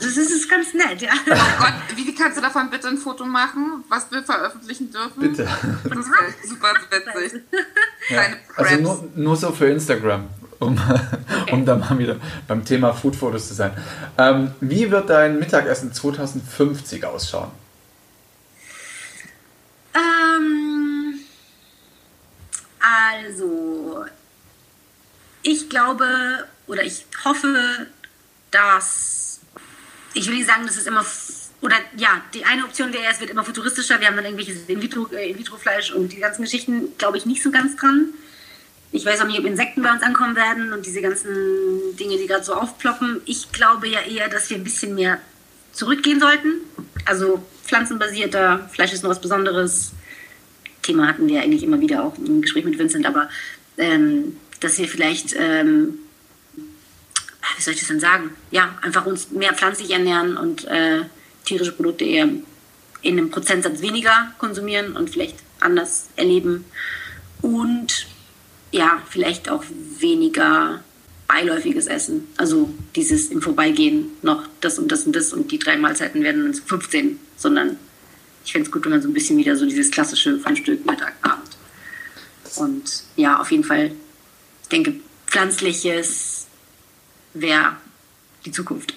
[0.00, 1.10] Das ist, ist ganz nett, ja.
[1.30, 5.20] Oh Gott, wie kannst du davon bitte ein Foto machen, was wir veröffentlichen dürfen?
[5.20, 5.44] Bitte.
[5.84, 7.42] Das wäre super witzig.
[8.08, 8.22] Ja.
[8.56, 10.28] Also nur, nur so für Instagram,
[10.58, 11.52] um, okay.
[11.52, 12.16] um da mal wieder
[12.46, 13.72] beim Thema Foodfotos zu sein.
[14.16, 17.50] Ähm, wie wird dein Mittagessen 2050 ausschauen?
[19.94, 21.20] Ähm,
[22.80, 24.06] also,
[25.48, 26.04] ich glaube
[26.66, 27.86] oder ich hoffe,
[28.50, 29.40] dass
[30.14, 31.04] ich will nicht sagen, dass es immer
[31.60, 33.98] oder ja, die eine Option wäre, es wird immer futuristischer.
[33.98, 37.50] Wir haben dann irgendwelches äh, In-vitro-Fleisch In und die ganzen Geschichten, glaube ich, nicht so
[37.50, 38.10] ganz dran.
[38.92, 42.26] Ich weiß auch nicht, ob Insekten bei uns ankommen werden und diese ganzen Dinge, die
[42.26, 43.20] gerade so aufploppen.
[43.24, 45.18] Ich glaube ja eher, dass wir ein bisschen mehr
[45.72, 46.60] zurückgehen sollten.
[47.04, 49.92] Also pflanzenbasierter, Fleisch ist noch was Besonderes.
[50.82, 53.28] Thema hatten wir eigentlich immer wieder auch im Gespräch mit Vincent, aber
[53.76, 55.98] ähm, dass wir vielleicht, ähm,
[57.56, 58.30] wie soll ich das denn sagen?
[58.50, 61.02] Ja, einfach uns mehr pflanzlich ernähren und äh,
[61.44, 62.28] tierische Produkte eher
[63.02, 66.64] in einem Prozentsatz weniger konsumieren und vielleicht anders erleben.
[67.42, 68.06] Und
[68.70, 69.64] ja, vielleicht auch
[69.98, 70.82] weniger
[71.26, 72.26] beiläufiges Essen.
[72.36, 76.44] Also dieses im Vorbeigehen noch das und das und das und die drei Mahlzeiten werden
[76.44, 77.76] dann 15, sondern
[78.44, 81.12] ich fände es gut, wenn man so ein bisschen wieder so dieses klassische Frühstück, Mittag,
[81.22, 81.50] Abend.
[82.56, 83.92] Und ja, auf jeden Fall,
[84.68, 86.46] ich denke, pflanzliches
[87.32, 87.76] wäre
[88.44, 88.92] die Zukunft.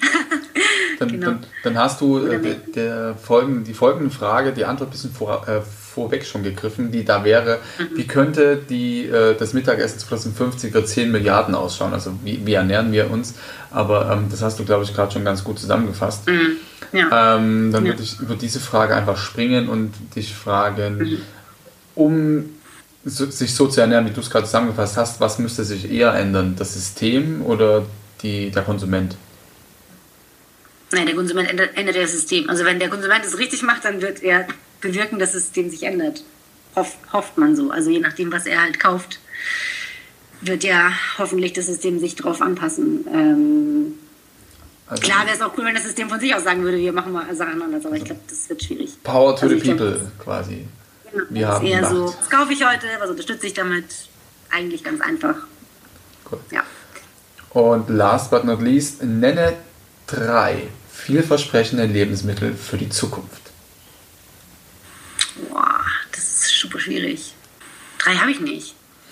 [0.99, 1.27] dann, genau.
[1.27, 5.47] dann, dann, hast du äh, der folgende, die folgende Frage, die Antwort ein bisschen vor,
[5.47, 7.97] äh, vorweg schon gegriffen, die da wäre, mhm.
[7.97, 11.93] wie könnte die, äh, das Mittagessen 2050 für 10 Milliarden ausschauen?
[11.93, 13.35] Also wie, wie ernähren wir uns?
[13.71, 16.27] Aber ähm, das hast du, glaube ich, gerade schon ganz gut zusammengefasst.
[16.27, 16.57] Mhm.
[16.91, 17.37] Ja.
[17.37, 17.93] Ähm, dann ja.
[17.93, 21.21] würde ich über diese Frage einfach springen und dich fragen, mhm.
[21.95, 22.49] um
[23.03, 26.55] sich so zu ernähren, wie du es gerade zusammengefasst hast, was müsste sich eher ändern?
[26.57, 27.85] Das System oder
[28.21, 29.15] die, der Konsument?
[30.91, 32.49] Nein, der Konsument ändert, ändert das System.
[32.49, 34.45] Also wenn der Konsument es richtig macht, dann wird er
[34.81, 36.23] bewirken, dass das System sich ändert.
[36.75, 37.71] Hoff, hofft man so.
[37.71, 39.19] Also je nachdem, was er halt kauft,
[40.41, 43.05] wird ja hoffentlich das System sich darauf anpassen.
[43.13, 43.93] Ähm,
[44.87, 46.91] also klar wäre es auch cool, wenn das System von sich aus sagen würde, wir
[46.91, 48.91] machen mal Sachen anders, aber ich glaube, das wird schwierig.
[49.03, 50.67] Power to also the people glaub, quasi.
[51.29, 51.91] Wir haben eher Macht.
[51.91, 53.85] so, was kaufe ich heute, was unterstütze ich damit?
[54.49, 55.35] Eigentlich ganz einfach.
[56.29, 56.39] Cool.
[56.51, 56.63] Ja.
[57.51, 59.53] Und last but not least, nenne
[60.07, 63.41] drei vielversprechende Lebensmittel für die Zukunft.
[65.49, 65.81] Boah,
[66.11, 67.33] das ist super schwierig.
[67.99, 68.75] Drei habe ich nicht.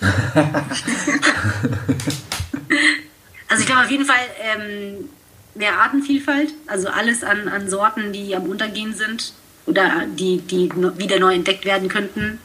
[3.48, 5.10] also ich glaube auf jeden Fall ähm,
[5.54, 9.34] mehr Artenvielfalt, also alles an, an Sorten, die am Untergehen sind
[9.70, 12.38] oder die, die wieder neu entdeckt werden könnten,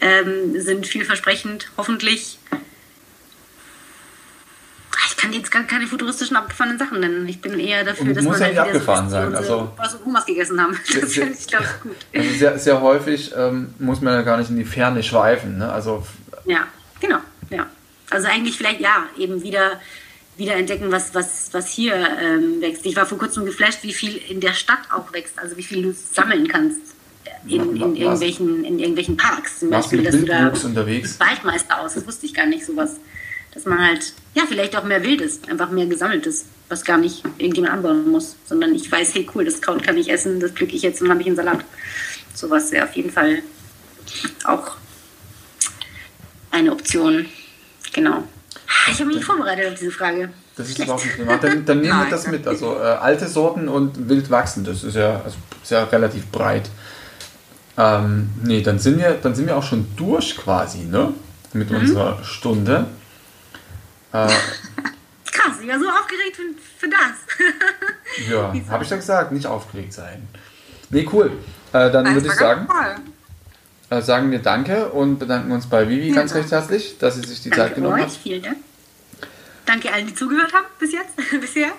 [0.00, 2.38] ähm, sind vielversprechend, hoffentlich
[5.20, 7.28] kann jetzt gar keine futuristischen abgefahrenen Sachen nennen.
[7.28, 9.34] Ich bin eher dafür, dass muss man ja nicht abgefahren so sein.
[9.34, 10.78] Also was Humas gegessen haben.
[11.00, 11.96] Das finde ich, glaube ich, gut.
[12.14, 15.58] Also sehr, sehr häufig ähm, muss man ja gar nicht in die Ferne schweifen.
[15.58, 15.70] Ne?
[15.70, 16.06] Also
[16.46, 16.66] ja,
[17.00, 17.18] genau.
[17.50, 17.66] Ja.
[18.08, 19.80] Also eigentlich vielleicht ja eben wieder
[20.36, 22.86] wieder entdecken, was, was, was hier ähm, wächst.
[22.86, 25.82] Ich war vor kurzem geflasht, wie viel in der Stadt auch wächst, also wie viel
[25.82, 26.80] du sammeln kannst
[27.46, 29.60] in, in, irgendwelchen, in irgendwelchen Parks.
[29.60, 31.20] Zum Beispiel, dass du da unterwegs?
[31.20, 32.96] Waldmeister aus, das wusste ich gar nicht, sowas
[33.52, 37.74] dass man halt, ja, vielleicht auch mehr Wildes, einfach mehr Gesammeltes, was gar nicht irgendjemand
[37.74, 40.82] anbauen muss, sondern ich weiß, hey, cool, das Kraut kann ich essen, das pflücke ich
[40.82, 41.64] jetzt und habe ich einen Salat.
[42.34, 43.42] Sowas wäre auf jeden Fall
[44.44, 44.76] auch
[46.52, 47.26] eine Option.
[47.92, 48.24] Genau.
[48.88, 50.30] Ich habe mich nicht vorbereitet auf diese Frage.
[50.56, 51.42] Das ist überhaupt nicht gemacht.
[51.42, 52.46] Dann, dann nehmen wir das mit.
[52.46, 56.70] Also äh, alte Sorten und wild wachsen, das ist ja, also, ist ja relativ breit.
[57.76, 61.12] Ähm, nee, dann sind, wir, dann sind wir auch schon durch quasi, ne?
[61.52, 61.78] Mit mhm.
[61.78, 62.86] unserer Stunde.
[64.12, 64.28] Äh,
[65.32, 68.28] Krass, ich war so aufgeregt für, für das.
[68.30, 70.28] ja, habe ich doch gesagt, nicht aufgeregt sein.
[70.90, 71.32] Nee, cool.
[71.72, 72.68] Äh, dann würde ich sagen,
[73.90, 76.14] äh, sagen wir Danke und bedanken uns bei Vivi ja.
[76.14, 78.02] ganz recht herzlich, dass sie sich die Danke Zeit genommen euch.
[78.02, 78.12] hat.
[78.12, 78.56] Vielen Dank.
[79.66, 81.72] Danke allen, die zugehört haben bis jetzt, bisher.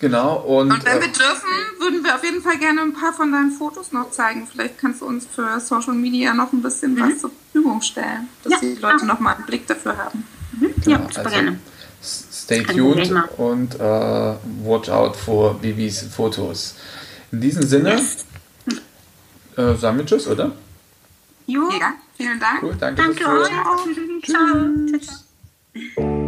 [0.00, 0.36] Genau.
[0.36, 1.48] Und, und wenn wir dürfen,
[1.78, 4.46] würden wir auf jeden Fall gerne ein paar von deinen Fotos noch zeigen.
[4.50, 7.00] Vielleicht kannst du uns für Social Media noch ein bisschen mhm.
[7.00, 10.26] was zur Verfügung stellen, dass ja, die Leute noch mal einen Blick dafür haben.
[10.52, 10.74] Mhm.
[10.86, 11.58] Ja, super also, gerne.
[12.00, 16.76] Stay tuned und uh, watch out for Bibis Fotos.
[17.32, 18.24] In diesem Sinne yes.
[19.56, 20.52] äh, sagen wir Tschüss, oder?
[21.48, 22.62] Jo, ja, vielen Dank.
[22.62, 23.48] Cool, danke, danke euch.
[24.26, 24.58] Ciao.
[25.00, 26.18] Ciao.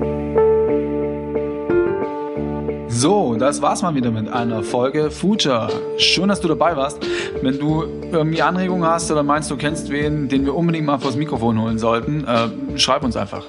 [2.89, 5.69] So, das war's mal wieder mit einer Folge Future.
[5.99, 7.01] Schön, dass du dabei warst.
[7.43, 11.17] Wenn du irgendwie Anregungen hast oder meinst, du kennst wen, den wir unbedingt mal vors
[11.17, 13.45] Mikrofon holen sollten, äh, schreib uns einfach.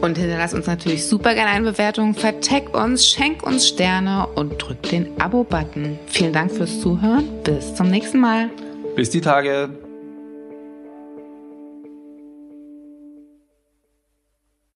[0.00, 4.82] Und hinterlass uns natürlich super gerne eine Bewertung, vertag uns, schenk uns Sterne und drück
[4.82, 6.00] den Abo-Button.
[6.08, 7.28] Vielen Dank fürs Zuhören.
[7.44, 8.50] Bis zum nächsten Mal.
[8.96, 9.85] Bis die Tage.